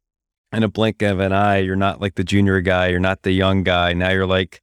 [0.50, 2.88] in a blink of an eye, you're not like the junior guy.
[2.88, 3.92] You're not the young guy.
[3.92, 4.62] Now you're like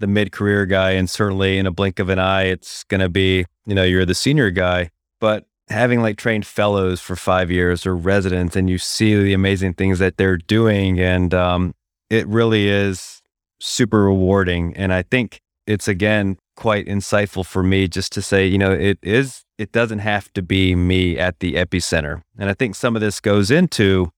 [0.00, 3.46] the mid career guy, and certainly in a blink of an eye, it's gonna be
[3.66, 4.90] you know you're the senior guy.
[5.20, 9.74] But having like trained fellows for five years or residents and you see the amazing
[9.74, 11.74] things that they're doing and um,
[12.10, 13.22] it really is
[13.60, 14.76] super rewarding.
[14.76, 18.98] And i think it's again quite insightful for me just to say you know it
[19.02, 22.22] is it doesn't have to be me at the epicenter.
[22.38, 24.12] And i think some of this goes into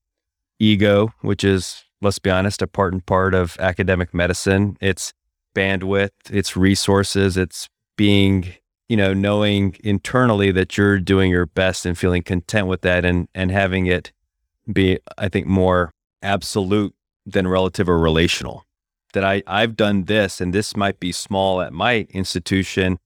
[0.59, 4.77] ego which is let's be honest a part and part of academic medicine.
[4.81, 5.13] It's
[5.55, 8.53] bandwidth it's resources it's being
[8.87, 13.27] you know, knowing internally that you're doing your best and feeling content with that and
[13.33, 14.11] and having it
[14.71, 16.93] be, I think, more absolute
[17.25, 18.65] than relative or relational.
[19.13, 22.99] That I, I've done this and this might be small at my institution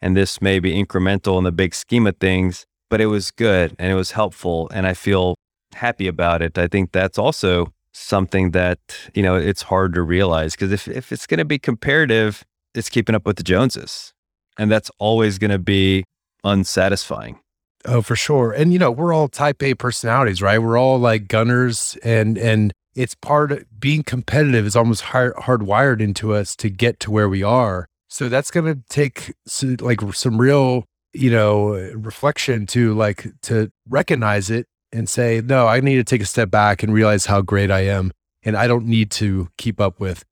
[0.00, 3.76] and this may be incremental in the big scheme of things, but it was good
[3.78, 5.36] and it was helpful and I feel
[5.74, 6.58] happy about it.
[6.58, 8.78] I think that's also something that,
[9.14, 12.90] you know, it's hard to realize because if, if it's going to be comparative, it's
[12.90, 14.12] keeping up with the Joneses
[14.58, 16.04] and that's always going to be
[16.44, 17.38] unsatisfying.
[17.84, 18.52] Oh, for sure.
[18.52, 20.58] And you know, we're all type A personalities, right?
[20.58, 26.00] We're all like gunners and and it's part of being competitive is almost hard, hardwired
[26.00, 27.86] into us to get to where we are.
[28.08, 29.32] So that's going to take
[29.80, 30.84] like some real,
[31.14, 36.20] you know, reflection to like to recognize it and say, "No, I need to take
[36.20, 38.12] a step back and realize how great I am
[38.42, 40.24] and I don't need to keep up with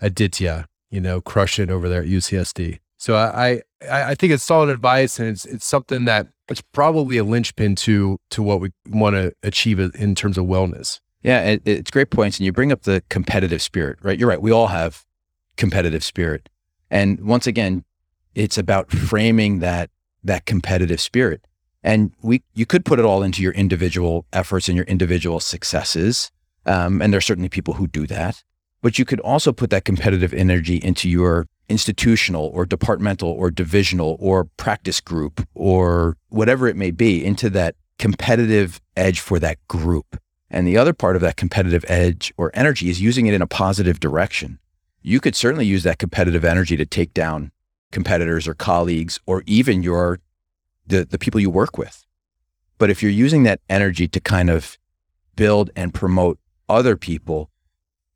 [0.00, 4.68] Aditya, you know, crushing over there at UCSD." So I, I, I think it's solid
[4.68, 9.14] advice, and it's it's something that it's probably a linchpin to to what we want
[9.14, 11.00] to achieve in terms of wellness.
[11.22, 14.18] Yeah, it, it's great points, and you bring up the competitive spirit, right?
[14.18, 14.42] You're right.
[14.42, 15.04] We all have
[15.56, 16.48] competitive spirit,
[16.90, 17.84] and once again,
[18.34, 19.90] it's about framing that
[20.24, 21.46] that competitive spirit.
[21.84, 26.32] And we you could put it all into your individual efforts and your individual successes.
[26.66, 28.42] Um, and there are certainly people who do that,
[28.82, 34.16] but you could also put that competitive energy into your institutional or departmental or divisional
[34.20, 40.20] or practice group or whatever it may be into that competitive edge for that group.
[40.50, 43.46] And the other part of that competitive edge or energy is using it in a
[43.46, 44.58] positive direction.
[45.02, 47.52] You could certainly use that competitive energy to take down
[47.92, 50.20] competitors or colleagues or even your
[50.86, 52.06] the, the people you work with.
[52.78, 54.78] But if you're using that energy to kind of
[55.36, 57.50] build and promote other people,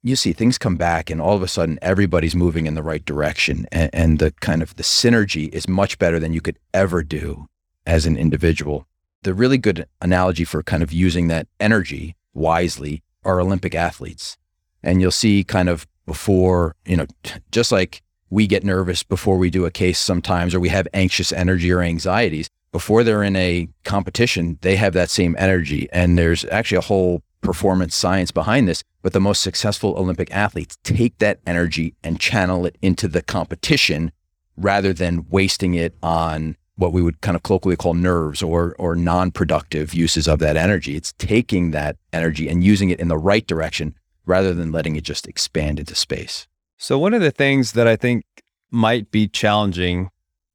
[0.02, 3.04] you see things come back and all of a sudden everybody's moving in the right
[3.04, 7.02] direction and, and, the kind of the synergy is much better than you could ever
[7.02, 7.46] do
[7.86, 8.86] as an individual.
[9.22, 14.36] The really good analogy for kind of using that energy wisely are olympic athletes.
[14.82, 17.06] And you'll see kind of before you know
[17.52, 21.32] just like we get nervous before we do a case sometimes or we have anxious
[21.32, 25.88] energy or anxieties before they're in a competition they have that same energy.
[25.92, 30.78] And there's actually a whole performance science behind this, but the most successful Olympic athletes
[30.82, 34.12] take that energy and channel it into the competition
[34.56, 38.96] rather than wasting it on what we would kind of colloquially call nerves or or
[38.96, 40.96] non-productive uses of that energy.
[40.96, 45.04] It's taking that energy and using it in the right direction rather than letting it
[45.04, 46.46] just expand into space.
[46.78, 48.24] So one of the things that I think
[48.70, 50.10] might be challenging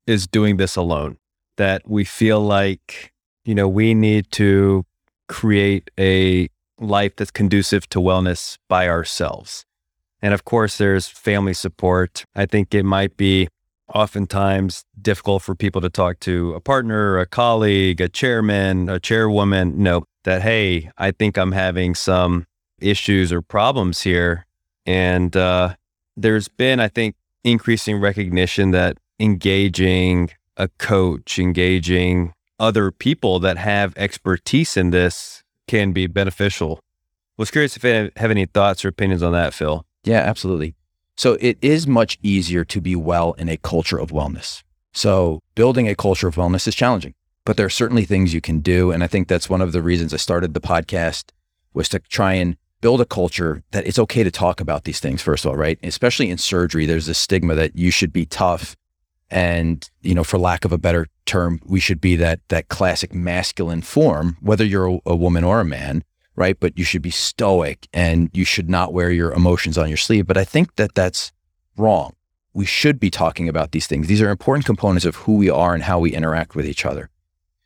[0.06, 1.17] is doing this alone.
[1.58, 3.13] That we feel like,
[3.45, 4.86] you know, we need to
[5.28, 9.66] create a life that's conducive to wellness by ourselves.
[10.22, 12.26] And of course, there's family support.
[12.36, 13.48] I think it might be
[13.94, 19.82] oftentimes difficult for people to talk to a partner, a colleague, a chairman, a chairwoman,
[19.82, 22.46] know that, hey, I think I'm having some
[22.80, 24.46] issues or problems here.
[24.86, 25.76] And uh,
[26.16, 33.94] there's been, I think, increasing recognition that engaging a coach, engaging other people that have
[33.96, 35.37] expertise in this
[35.67, 36.80] can be beneficial.
[37.38, 39.86] Was curious if you have any thoughts or opinions on that, Phil.
[40.03, 40.75] Yeah, absolutely.
[41.17, 44.63] So it is much easier to be well in a culture of wellness.
[44.93, 47.13] So building a culture of wellness is challenging,
[47.45, 48.91] but there are certainly things you can do.
[48.91, 51.32] And I think that's one of the reasons I started the podcast
[51.73, 55.21] was to try and build a culture that it's okay to talk about these things,
[55.21, 55.80] first of all, right?
[55.84, 58.75] Especially in surgery, there's this stigma that you should be tough.
[59.30, 63.13] And, you know, for lack of a better term, we should be that that classic
[63.13, 66.04] masculine form, whether you're a, a woman or a man,
[66.36, 66.58] right?
[66.60, 70.26] But you should be stoic and you should not wear your emotions on your sleeve.
[70.28, 71.34] But I think that that's
[71.76, 72.16] wrong.
[72.54, 74.08] We should be talking about these things.
[74.08, 77.10] These are important components of who we are and how we interact with each other.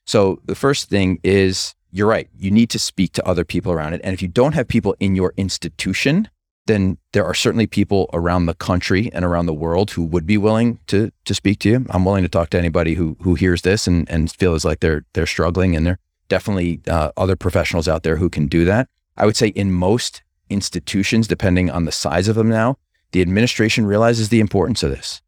[0.05, 2.27] So the first thing is you're right.
[2.37, 4.01] You need to speak to other people around it.
[4.03, 6.29] And if you don't have people in your institution,
[6.67, 10.37] then there are certainly people around the country and around the world who would be
[10.37, 11.85] willing to to speak to you.
[11.89, 15.05] I'm willing to talk to anybody who who hears this and and feels like they're
[15.13, 15.99] they're struggling, and there
[16.31, 18.87] definitely uh, other professionals out there who can do that.
[19.17, 22.77] I would say in most institutions, depending on the size of them now,
[23.11, 25.21] the administration realizes the importance of this.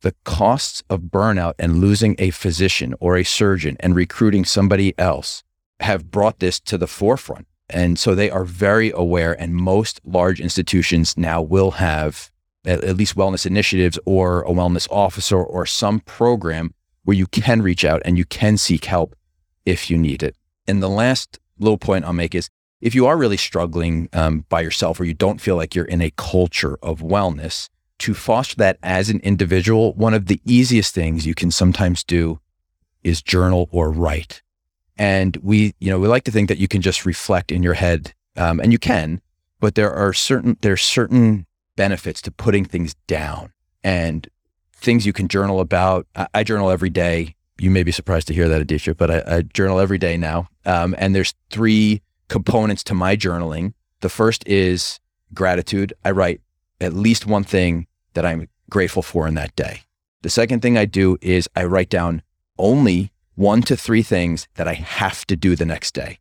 [0.00, 5.44] The costs of burnout and losing a physician or a surgeon and recruiting somebody else
[5.80, 7.46] have brought this to the forefront.
[7.70, 12.30] And so they are very aware, and most large institutions now will have
[12.64, 17.62] at, at least wellness initiatives or a wellness officer or some program where you can
[17.62, 19.16] reach out and you can seek help
[19.64, 20.36] if you need it.
[20.66, 22.48] And the last little point I'll make is
[22.80, 26.00] if you are really struggling um, by yourself or you don't feel like you're in
[26.00, 27.68] a culture of wellness,
[28.00, 32.40] to foster that as an individual, one of the easiest things you can sometimes do
[33.04, 34.42] is journal or write.
[35.00, 37.72] And we, you know, we like to think that you can just reflect in your
[37.72, 39.22] head, um, and you can,
[39.58, 43.50] but there are certain there's certain benefits to putting things down
[43.82, 44.28] and
[44.74, 46.06] things you can journal about.
[46.14, 47.34] I, I journal every day.
[47.58, 50.50] You may be surprised to hear that, Aditya, but I, I journal every day now.
[50.66, 53.72] Um, and there's three components to my journaling.
[54.00, 55.00] The first is
[55.32, 55.94] gratitude.
[56.04, 56.42] I write
[56.78, 59.80] at least one thing that I'm grateful for in that day.
[60.20, 62.20] The second thing I do is I write down
[62.58, 66.18] only one to three things that I have to do the next day.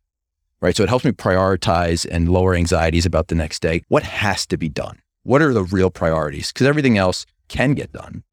[0.62, 0.76] Right.
[0.76, 3.82] So it helps me prioritize and lower anxieties about the next day.
[3.90, 5.00] What has to be done?
[5.24, 6.54] What are the real priorities?
[6.54, 8.24] Because everything else can get done.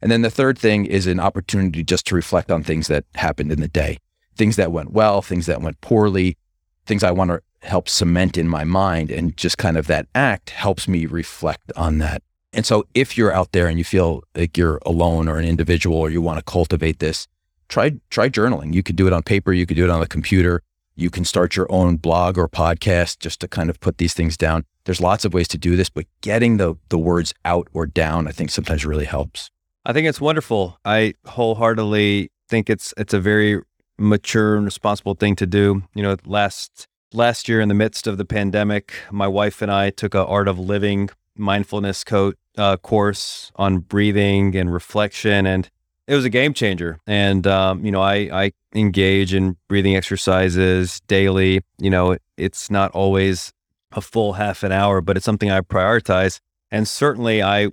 [0.00, 3.52] And then the third thing is an opportunity just to reflect on things that happened
[3.52, 3.98] in the day,
[4.34, 6.38] things that went well, things that went poorly,
[6.86, 9.10] things I want to help cement in my mind.
[9.10, 12.22] And just kind of that act helps me reflect on that.
[12.54, 15.98] And so if you're out there and you feel like you're alone or an individual
[15.98, 17.28] or you want to cultivate this,
[17.72, 18.74] try try journaling.
[18.74, 20.62] You could do it on paper, you could do it on the computer.
[20.94, 24.36] You can start your own blog or podcast just to kind of put these things
[24.36, 24.64] down.
[24.84, 28.28] There's lots of ways to do this, but getting the the words out or down,
[28.28, 29.50] I think sometimes really helps.
[29.86, 30.78] I think it's wonderful.
[30.84, 33.62] I wholeheartedly think it's it's a very
[33.98, 35.82] mature and responsible thing to do.
[35.94, 39.88] You know, last last year in the midst of the pandemic, my wife and I
[39.90, 41.08] took a art of living
[41.38, 45.70] mindfulness coat uh, course on breathing and reflection and
[46.12, 46.98] it was a game changer.
[47.06, 51.62] And, um, you know, I, I engage in breathing exercises daily.
[51.78, 53.50] You know, it's not always
[53.92, 56.38] a full half an hour, but it's something I prioritize.
[56.70, 57.70] And certainly I,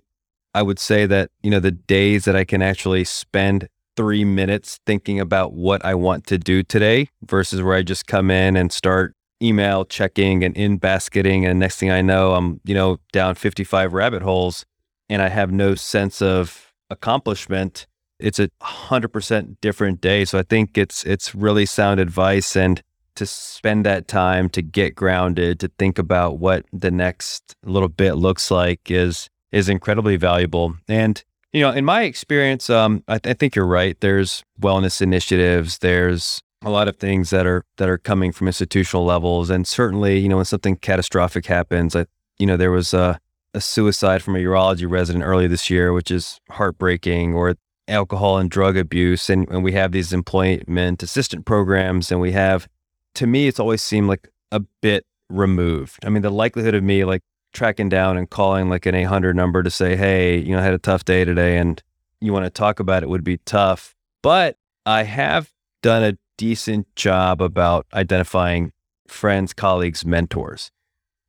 [0.54, 4.80] I would say that, you know, the days that I can actually spend three minutes
[4.86, 8.72] thinking about what I want to do today versus where I just come in and
[8.72, 11.46] start email checking and in basketing.
[11.46, 14.66] And next thing I know, I'm, you know, down 55 rabbit holes
[15.10, 17.86] and I have no sense of accomplishment
[18.20, 20.26] it's a hundred percent different day.
[20.26, 22.82] So I think it's it's really sound advice and
[23.16, 28.14] to spend that time to get grounded, to think about what the next little bit
[28.14, 30.76] looks like is is incredibly valuable.
[30.88, 34.00] And you know, in my experience, um, I, th- I think you're right.
[34.00, 35.80] There's wellness initiatives.
[35.80, 40.20] There's a lot of things that are that are coming from institutional levels, and certainly,
[40.20, 42.06] you know, when something catastrophic happens, I,
[42.38, 43.20] you know, there was a
[43.54, 47.56] a suicide from a urology resident earlier this year, which is heartbreaking, or
[47.90, 52.68] alcohol and drug abuse and, and we have these employment assistant programs and we have
[53.16, 56.06] to me it's always seemed like a bit removed.
[56.06, 57.22] I mean the likelihood of me like
[57.54, 60.74] tracking down and calling like an 800 number to say hey you know i had
[60.74, 61.82] a tough day today and
[62.22, 63.96] you want to talk about it would be tough.
[64.22, 68.72] But i have done a decent job about identifying
[69.08, 70.72] friends colleagues mentors.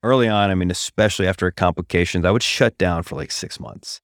[0.02, 4.00] Early on i mean especially after complications i would shut down for like six months.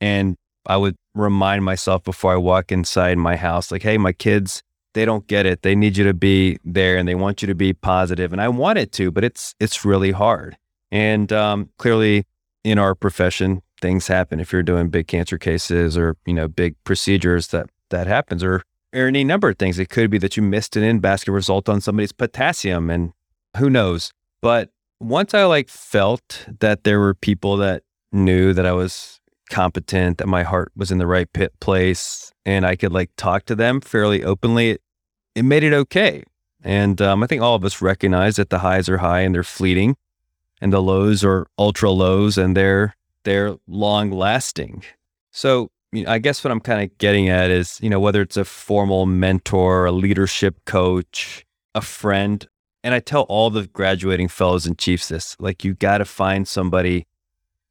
[0.00, 0.36] And
[0.66, 4.62] I would remind myself before I walk inside my house, like, hey, my kids,
[4.94, 5.62] they don't get it.
[5.62, 8.32] They need you to be there and they want you to be positive.
[8.32, 10.56] And I want it to, but it's it's really hard.
[10.90, 12.26] And um, clearly
[12.64, 16.76] in our profession, things happen if you're doing big cancer cases or, you know, big
[16.84, 18.62] procedures that that happens or
[18.94, 19.78] or any number of things.
[19.78, 23.12] It could be that you missed an in-basket result on somebody's potassium and
[23.56, 24.12] who knows.
[24.42, 27.82] But once I like felt that there were people that
[28.12, 29.21] knew that I was
[29.52, 33.44] competent, that my heart was in the right pit place, and I could like talk
[33.44, 34.82] to them fairly openly, it,
[35.34, 36.24] it made it okay.
[36.64, 39.44] And um, I think all of us recognize that the highs are high and they're
[39.44, 39.96] fleeting,
[40.60, 44.84] and the lows are ultra lows and they're they're long lasting.
[45.30, 48.22] So you know, I guess what I'm kind of getting at is, you know, whether
[48.22, 51.44] it's a formal mentor, a leadership coach,
[51.74, 52.48] a friend,
[52.82, 56.48] and I tell all the graduating fellows and chiefs this, like you got to find
[56.48, 57.06] somebody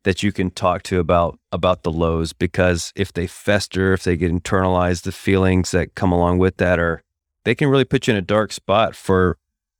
[0.03, 4.17] that you can talk to about about the lows because if they fester, if they
[4.17, 7.03] get internalized, the feelings that come along with that are
[7.43, 9.37] they can really put you in a dark spot for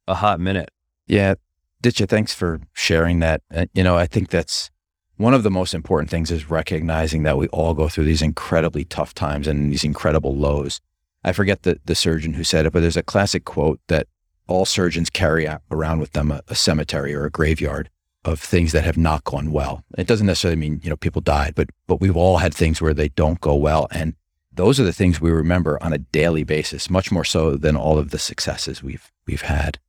[0.07, 0.69] a hot minute.
[1.07, 1.35] Yeah,
[1.81, 3.41] Ditya, thanks for sharing that.
[3.53, 4.69] Uh, you know, I think that's
[5.17, 8.83] one of the most important things is recognizing that we all go through these incredibly
[8.83, 10.81] tough times and these incredible lows.
[11.23, 14.07] I forget the, the surgeon who said it, but there's a classic quote that
[14.47, 17.89] all surgeons carry around with them a, a cemetery or a graveyard
[18.23, 19.83] of things that have not gone well.
[19.97, 22.93] It doesn't necessarily mean, you know, people died, but but we've all had things where
[22.93, 23.87] they don't go well.
[23.91, 24.15] And
[24.53, 27.97] those are the things we remember on a daily basis, much more so than all
[27.97, 29.79] of the successes we've we've had.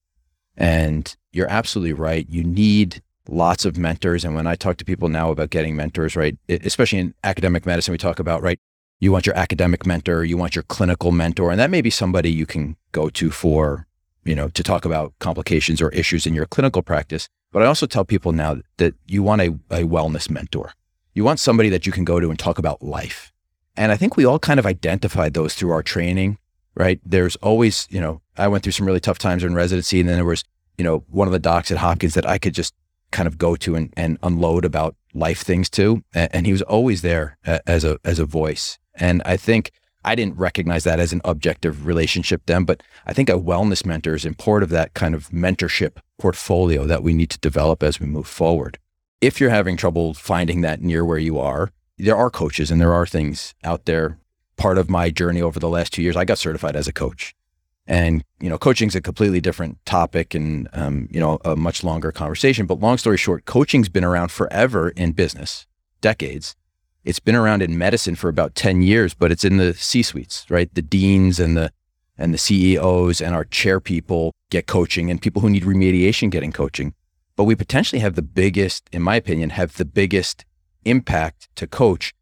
[0.56, 2.26] And you're absolutely right.
[2.28, 4.24] You need lots of mentors.
[4.24, 7.92] And when I talk to people now about getting mentors, right, especially in academic medicine,
[7.92, 8.58] we talk about, right,
[9.00, 12.30] you want your academic mentor, you want your clinical mentor, and that may be somebody
[12.30, 13.86] you can go to for,
[14.24, 17.28] you know, to talk about complications or issues in your clinical practice.
[17.50, 20.72] But I also tell people now that you want a, a wellness mentor.
[21.14, 23.32] You want somebody that you can go to and talk about life.
[23.76, 26.38] And I think we all kind of identified those through our training,
[26.74, 27.00] right?
[27.04, 30.00] There's always, you know, I went through some really tough times in residency.
[30.00, 30.44] And then there was,
[30.78, 32.74] you know, one of the docs at Hopkins that I could just
[33.10, 36.02] kind of go to and, and unload about life things to.
[36.14, 38.78] And he was always there as a, as a voice.
[38.94, 39.70] And I think
[40.04, 44.14] I didn't recognize that as an objective relationship then, but I think a wellness mentor
[44.14, 48.06] is part of that kind of mentorship portfolio that we need to develop as we
[48.06, 48.78] move forward.
[49.20, 52.92] If you're having trouble finding that near where you are, there are coaches and there
[52.92, 54.18] are things out there.
[54.56, 57.34] Part of my journey over the last two years, I got certified as a coach.
[57.86, 61.82] And, you know, coaching is a completely different topic and, um, you know, a much
[61.82, 62.66] longer conversation.
[62.66, 65.66] But long story short, coaching's been around forever in business,
[66.00, 66.54] decades.
[67.04, 70.46] It's been around in medicine for about 10 years, but it's in the C suites,
[70.48, 70.72] right?
[70.72, 71.72] The deans and the
[72.18, 76.52] and the CEOs and our chair people get coaching and people who need remediation getting
[76.52, 76.94] coaching.
[77.36, 80.44] But we potentially have the biggest, in my opinion, have the biggest
[80.84, 82.12] impact to coach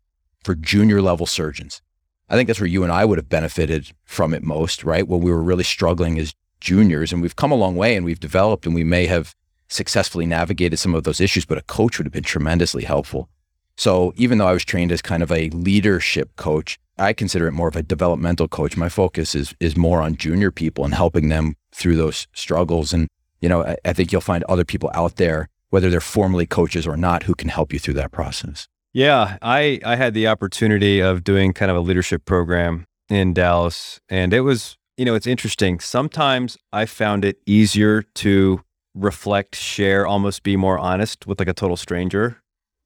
[0.43, 1.83] for junior level surgeons.
[2.29, 5.07] I think that's where you and I would have benefited from it most, right?
[5.07, 8.21] When we were really struggling as juniors and we've come a long way and we've
[8.21, 9.35] developed and we may have
[9.69, 13.29] successfully navigated some of those issues, but a coach would have been tremendously helpful.
[13.77, 17.53] So even though I was trained as kind of a leadership coach, I consider it
[17.53, 18.77] more of a developmental coach.
[18.77, 22.93] My focus is is more on junior people and helping them through those struggles.
[22.93, 23.09] And
[23.41, 26.87] you know, I, I think you'll find other people out there, whether they're formally coaches
[26.87, 28.69] or not, who can help you through that process.
[28.93, 34.01] Yeah, I I had the opportunity of doing kind of a leadership program in Dallas,
[34.09, 35.81] and it was you know it's interesting.
[35.81, 38.63] Sometimes I found it easier to
[38.95, 42.40] reflect, share, almost be more honest with like a total stranger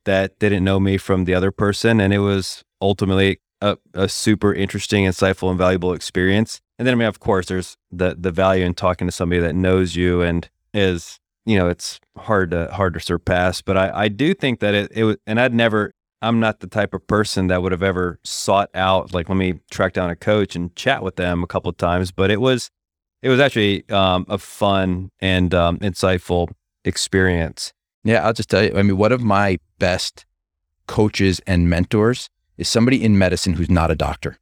[0.04, 2.00] that didn't know me from the other person.
[2.00, 6.60] And it was ultimately a, a super interesting, insightful, and valuable experience.
[6.78, 9.54] And then, I mean, of course, there's the the value in talking to somebody that
[9.54, 13.62] knows you and is, you know, it's hard to hard to surpass.
[13.62, 16.66] But I, I do think that it, it was, and I'd never, I'm not the
[16.66, 20.16] type of person that would have ever sought out, like, let me track down a
[20.16, 22.10] coach and chat with them a couple of times.
[22.10, 22.70] But it was,
[23.22, 26.48] it was actually um, a fun and um, insightful
[26.84, 27.72] experience.
[28.04, 28.72] Yeah, I'll just tell you.
[28.76, 30.26] I mean, one of my best
[30.86, 32.28] coaches and mentors
[32.58, 34.38] is somebody in medicine who's not a doctor,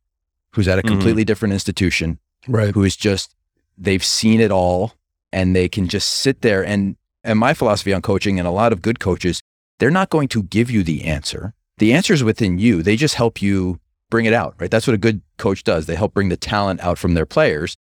[0.50, 0.88] who's at a mm-hmm.
[0.88, 1.26] completely mm-hmm.
[1.26, 2.74] different institution, right?
[2.74, 3.34] Who is just
[3.78, 4.94] they've seen it all
[5.32, 8.72] and they can just sit there and and my philosophy on coaching and a lot
[8.72, 9.40] of good coaches,
[9.78, 11.54] they're not going to give you the answer.
[11.78, 12.82] The answer is within you.
[12.82, 13.78] They just help you
[14.10, 14.70] bring it out, right?
[14.70, 15.86] That's what a good coach does.
[15.86, 17.76] They help bring the talent out from their players.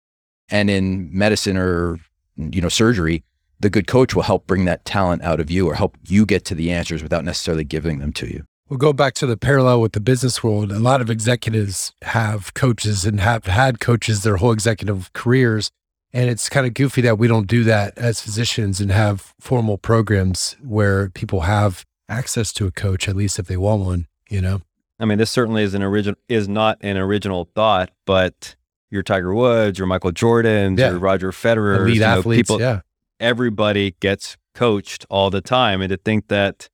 [0.50, 1.98] And in medicine or
[2.36, 3.22] you know surgery,
[3.60, 6.44] the good coach will help bring that talent out of you or help you get
[6.46, 8.44] to the answers without necessarily giving them to you.
[8.68, 10.70] We'll go back to the parallel with the business world.
[10.70, 15.70] A lot of executives have coaches and have had coaches their whole executive careers.
[16.12, 19.76] And it's kind of goofy that we don't do that as physicians and have formal
[19.76, 24.40] programs where people have access to a coach, at least if they want one, you
[24.40, 24.62] know?
[24.98, 28.54] I mean, this certainly is an original is not an original thought, but
[28.90, 30.90] your Tiger Woods, your Michael Jordans, yeah.
[30.90, 32.80] your Roger Federer, elite you know, athletes, people, yeah
[33.20, 35.80] everybody gets coached all the time.
[35.80, 36.68] And to think that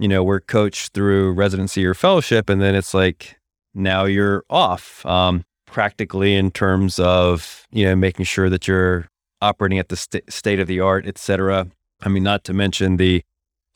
[0.00, 3.36] you know, we're coached through residency or fellowship, and then it's like
[3.74, 9.08] now you're off um, practically in terms of you know making sure that you're
[9.42, 11.66] operating at the st- state of the art, et cetera.
[12.00, 13.22] I mean, not to mention the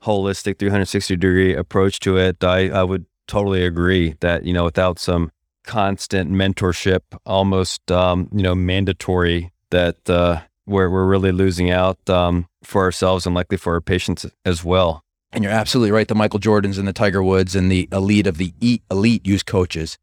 [0.03, 2.43] holistic 360 degree approach to it.
[2.43, 5.31] I, I would totally agree that, you know, without some
[5.65, 12.47] constant mentorship, almost, um, you know, mandatory that uh, we're, we're really losing out um,
[12.63, 15.03] for ourselves and likely for our patients as well.
[15.33, 16.07] And you're absolutely right.
[16.07, 18.55] The Michael Jordans and the Tiger Woods and the elite of the
[18.91, 19.99] elite use coaches.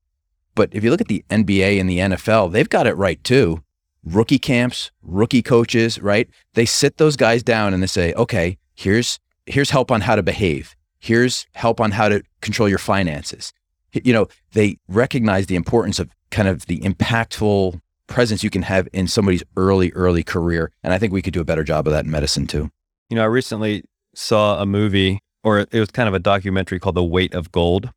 [0.56, 3.64] But if you look at the NBA and the NFL, they've got it right too.
[4.04, 6.28] Rookie camps, rookie coaches, right?
[6.54, 10.24] They sit those guys down and they say, okay, here's here's help on how to
[10.24, 10.76] behave.
[11.00, 13.54] Here's help on how to control your finances.
[13.94, 17.80] You know, they recognize the importance of kind of the impactful
[18.12, 20.72] presence you can have in somebody's early, early career.
[20.84, 22.70] And I think we could do a better job of that in medicine too.
[23.10, 23.84] You know, I recently
[24.14, 27.92] saw a movie, or it was kind of a documentary called The Weight of Gold.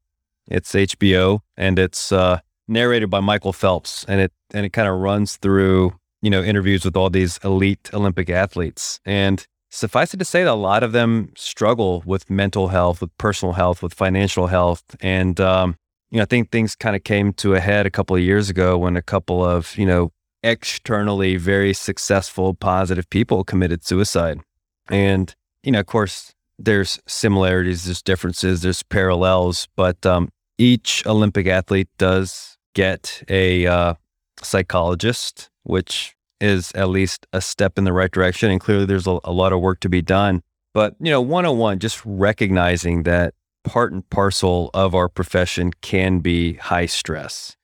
[0.48, 4.98] It's HBO and it's uh, narrated by Michael Phelps, and it and it kind of
[4.98, 9.00] runs through you know interviews with all these elite Olympic athletes.
[9.04, 13.16] And suffice it to say that a lot of them struggle with mental health, with
[13.18, 15.76] personal health, with financial health, and um,
[16.14, 18.48] you know I think things kind of came to a head a couple of years
[18.48, 20.12] ago when a couple of you know
[20.44, 24.40] externally very successful, positive people committed suicide,
[24.88, 25.34] and
[25.64, 31.88] you know of course there's similarities, there's differences, there's parallels, but um, each Olympic athlete
[31.98, 33.94] does get a uh,
[34.40, 38.52] psychologist, which is at least a step in the right direction.
[38.52, 40.42] And clearly, there's a, a lot of work to be done.
[40.74, 43.34] But, you know, 101, just recognizing that
[43.64, 47.56] part and parcel of our profession can be high stress,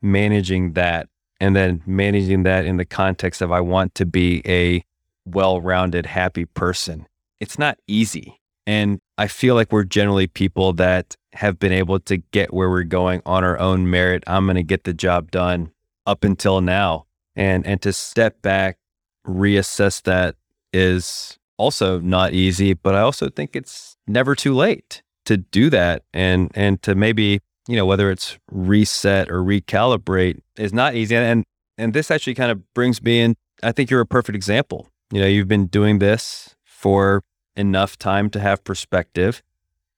[0.00, 1.08] managing that,
[1.40, 4.82] and then managing that in the context of I want to be a
[5.26, 7.06] well rounded, happy person.
[7.40, 8.40] It's not easy.
[8.66, 12.82] And I feel like we're generally people that have been able to get where we're
[12.82, 14.24] going on our own merit.
[14.26, 15.72] I'm going to get the job done
[16.06, 17.06] up until now.
[17.36, 18.78] And and to step back,
[19.26, 20.36] reassess that
[20.72, 26.02] is also not easy, but I also think it's never too late to do that
[26.12, 31.14] and and to maybe, you know, whether it's reset or recalibrate is not easy.
[31.14, 31.44] And
[31.76, 34.88] and this actually kind of brings me in I think you're a perfect example.
[35.12, 37.22] You know, you've been doing this for
[37.56, 39.42] enough time to have perspective.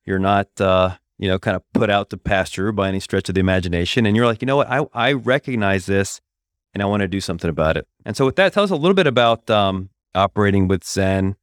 [0.04, 3.34] You're not, uh, you know, kind of put out to pasture by any stretch of
[3.34, 4.06] the imagination.
[4.06, 4.70] And you're like, you know what?
[4.70, 6.20] I, I recognize this
[6.72, 7.86] and I want to do something about it.
[8.04, 11.36] And so, with that, tell us a little bit about um, operating with Zen.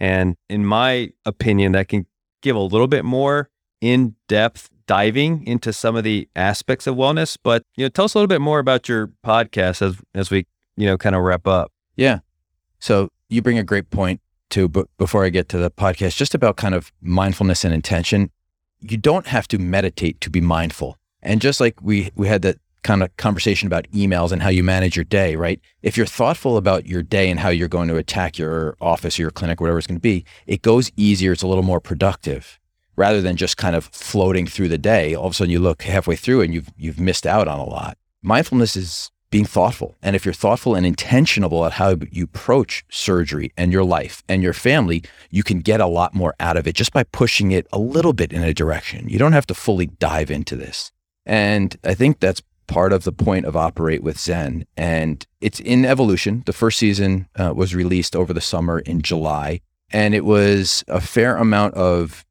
[0.00, 2.06] And in my opinion, that can
[2.42, 3.48] give a little bit more
[3.80, 7.38] in depth diving into some of the aspects of wellness.
[7.42, 10.46] But, you know, tell us a little bit more about your podcast as, as we,
[10.76, 11.72] you know, kind of wrap up.
[11.96, 12.18] Yeah.
[12.78, 14.20] So, you bring a great point
[14.50, 18.30] to, but before I get to the podcast, just about kind of mindfulness and intention.
[18.80, 20.98] You don't have to meditate to be mindful.
[21.22, 24.62] And just like we we had that kind of conversation about emails and how you
[24.62, 25.60] manage your day, right?
[25.82, 29.22] If you're thoughtful about your day and how you're going to attack your office or
[29.22, 31.32] your clinic, whatever it's going to be, it goes easier.
[31.32, 32.58] It's a little more productive
[32.96, 35.14] rather than just kind of floating through the day.
[35.14, 37.64] All of a sudden you look halfway through and you've you've missed out on a
[37.64, 37.96] lot.
[38.22, 39.96] Mindfulness is being thoughtful.
[40.02, 44.42] And if you're thoughtful and intentional at how you approach surgery and your life and
[44.42, 47.66] your family, you can get a lot more out of it just by pushing it
[47.72, 49.08] a little bit in a direction.
[49.08, 50.92] You don't have to fully dive into this.
[51.24, 54.66] And I think that's part of the point of Operate with Zen.
[54.76, 56.42] And it's in evolution.
[56.46, 59.60] The first season uh, was released over the summer in July.
[59.90, 62.24] And it was a fair amount of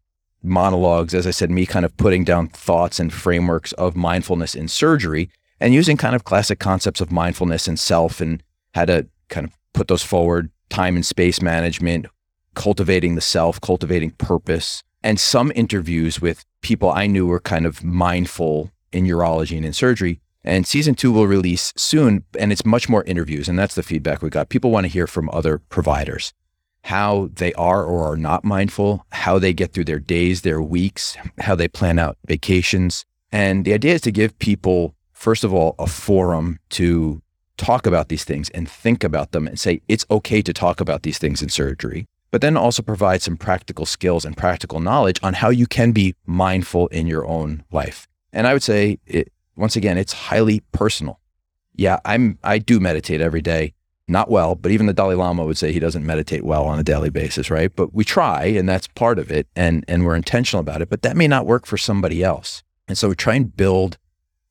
[0.43, 4.67] monologues, as I said, me kind of putting down thoughts and frameworks of mindfulness in
[4.67, 5.29] surgery
[5.59, 8.41] and using kind of classic concepts of mindfulness and self and
[8.73, 12.07] how to kind of put those forward time and space management,
[12.55, 17.83] cultivating the self, cultivating purpose, and some interviews with people I knew were kind of
[17.83, 20.19] mindful in urology and in surgery.
[20.43, 23.47] And season two will release soon, and it's much more interviews.
[23.47, 24.49] And that's the feedback we got.
[24.49, 26.33] People want to hear from other providers
[26.85, 31.15] how they are or are not mindful, how they get through their days, their weeks,
[31.39, 33.05] how they plan out vacations.
[33.31, 37.21] And the idea is to give people first of all, a forum to
[37.55, 41.03] talk about these things and think about them and say it's okay to talk about
[41.03, 45.35] these things in surgery, but then also provide some practical skills and practical knowledge on
[45.35, 48.07] how you can be mindful in your own life.
[48.33, 51.19] And I would say, it, once again, it's highly personal.
[51.75, 53.73] Yeah, I'm I do meditate every day,
[54.07, 56.83] not well, but even the Dalai Lama would say he doesn't meditate well on a
[56.83, 57.73] daily basis, right?
[57.73, 60.89] But we try, and that's part of it, and and we're intentional about it.
[60.89, 63.97] But that may not work for somebody else, and so we try and build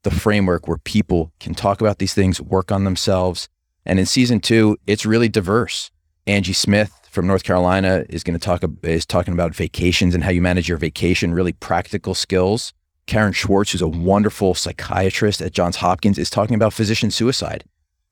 [0.03, 3.49] the framework where people can talk about these things, work on themselves.
[3.85, 5.91] And in season two, it's really diverse.
[6.26, 10.31] Angie Smith from North Carolina is going to talk is talking about vacations and how
[10.31, 12.72] you manage your vacation, really practical skills.
[13.11, 17.65] Karen Swartz, who's a wonderful psychiatrist at Johns Hopkins, is talking about physician suicide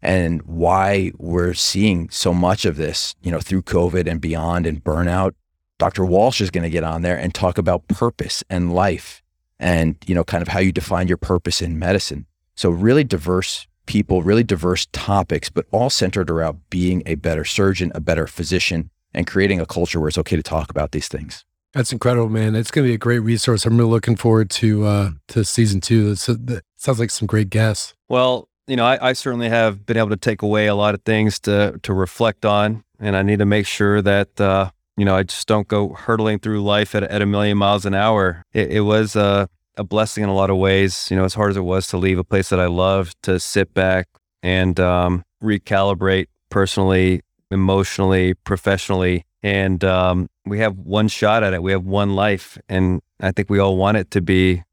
[0.03, 4.83] and why we're seeing so much of this, you know, through COVID and beyond and
[4.83, 5.35] burnout.
[5.79, 6.05] Dr.
[6.05, 9.23] Walsh is going to get on there and talk about purpose and life
[9.61, 12.27] and, you know, kind of how you define your purpose in medicine.
[12.57, 17.93] So really diverse people, really diverse topics, but all centered around being a better surgeon,
[17.95, 21.45] a better physician, and creating a culture where it's okay to talk about these things.
[21.79, 22.57] That's incredible, man.
[22.57, 23.65] It's going to be a great resource.
[23.65, 26.09] I'm really looking forward to uh, to season two.
[26.09, 27.95] That's, that sounds like some great guests.
[28.09, 31.03] Well, you know, I, I, certainly have been able to take away a lot of
[31.05, 35.15] things to to reflect on, and I need to make sure that uh, you know
[35.15, 38.43] I just don't go hurtling through life at, at a million miles an hour.
[38.53, 41.07] It, it was a, a blessing in a lot of ways.
[41.13, 43.39] You know, as hard as it was to leave a place that I love, to
[43.39, 44.09] sit back
[44.43, 47.23] and um, recalibrate personally,
[47.53, 51.63] emotionally, professionally, and um, we have one shot at it.
[51.63, 52.59] We have one life.
[52.69, 54.65] And I think we all want it to be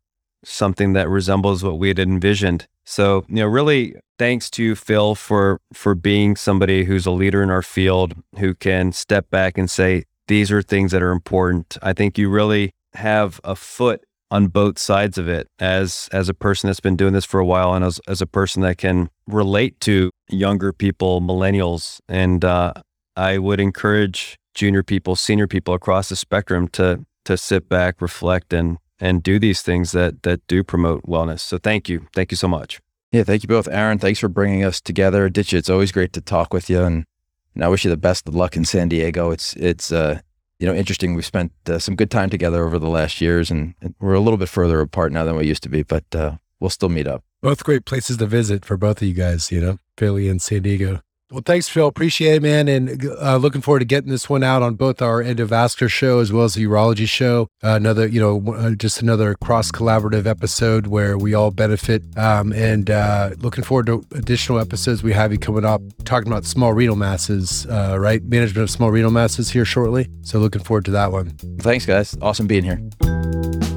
[0.43, 2.67] something that resembles what we had envisioned.
[2.85, 7.49] So, you know, really thanks to Phil for for being somebody who's a leader in
[7.49, 11.77] our field who can step back and say these are things that are important.
[11.81, 16.33] I think you really have a foot on both sides of it as as a
[16.33, 19.09] person that's been doing this for a while and as as a person that can
[19.27, 22.73] relate to younger people, millennials and uh,
[23.15, 28.53] I would encourage junior people, senior people across the spectrum to to sit back, reflect,
[28.53, 31.41] and and do these things that that do promote wellness.
[31.41, 32.79] So thank you, thank you so much.
[33.11, 33.99] Yeah, thank you both, Aaron.
[33.99, 35.29] Thanks for bringing us together.
[35.29, 37.05] Ditch, it's always great to talk with you, and,
[37.53, 39.31] and I wish you the best of luck in San Diego.
[39.31, 40.19] It's it's uh
[40.59, 41.15] you know interesting.
[41.15, 44.19] We've spent uh, some good time together over the last years, and, and, we're a
[44.19, 47.07] little bit further apart now than we used to be, but uh, we'll still meet
[47.07, 47.23] up.
[47.41, 49.51] Both great places to visit for both of you guys.
[49.51, 51.01] You know, Philly and San Diego.
[51.31, 51.87] Well, thanks, Phil.
[51.87, 52.67] Appreciate it, man.
[52.67, 56.31] And uh, looking forward to getting this one out on both our endovascular show as
[56.31, 57.47] well as the urology show.
[57.63, 62.03] Uh, another, you know, uh, just another cross collaborative episode where we all benefit.
[62.15, 66.45] Um, and uh, looking forward to additional episodes we have you coming up talking about
[66.45, 68.23] small renal masses, uh, right?
[68.23, 70.07] Management of small renal masses here shortly.
[70.21, 71.31] So looking forward to that one.
[71.59, 72.15] Thanks, guys.
[72.21, 73.74] Awesome being here.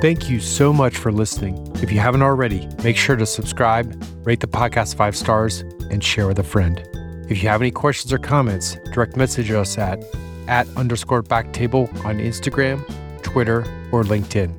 [0.00, 1.74] Thank you so much for listening.
[1.76, 6.26] If you haven't already, make sure to subscribe, rate the podcast five stars, and share
[6.26, 6.86] with a friend.
[7.30, 10.04] If you have any questions or comments, direct message us at
[10.48, 12.84] at underscore backtable on Instagram,
[13.22, 14.54] Twitter, or LinkedIn.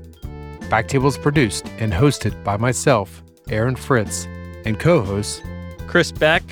[0.70, 4.26] Backtable is produced and hosted by myself, Aaron Fritts,
[4.66, 5.44] and co-hosts
[5.86, 6.44] Chris Beck,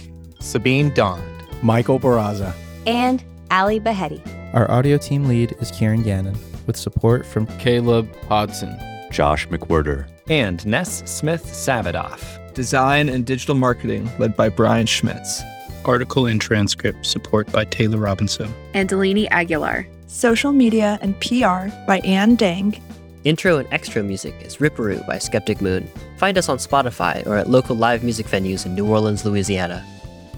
[0.42, 1.24] Sabeen Dhand,
[1.64, 2.54] Michael Barraza,
[2.86, 4.22] and Ali Baheti.
[4.54, 8.78] Our audio team lead is Kieran Gannon with support from Caleb Hodson,
[9.12, 12.54] Josh McWhirter, and Ness Smith Savadoff.
[12.54, 15.42] Design and digital marketing led by Brian Schmitz.
[15.86, 18.54] Article and transcript support by Taylor Robinson.
[18.74, 19.88] And Delaney Aguilar.
[20.08, 22.82] Social media and PR by Ann Dang.
[23.26, 25.90] Intro and extra music is Ripperoo by Skeptic Moon.
[26.18, 29.84] Find us on Spotify or at local live music venues in New Orleans, Louisiana.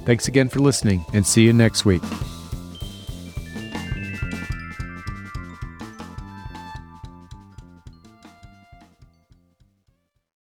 [0.06, 2.02] Thanks again for listening and see you next week.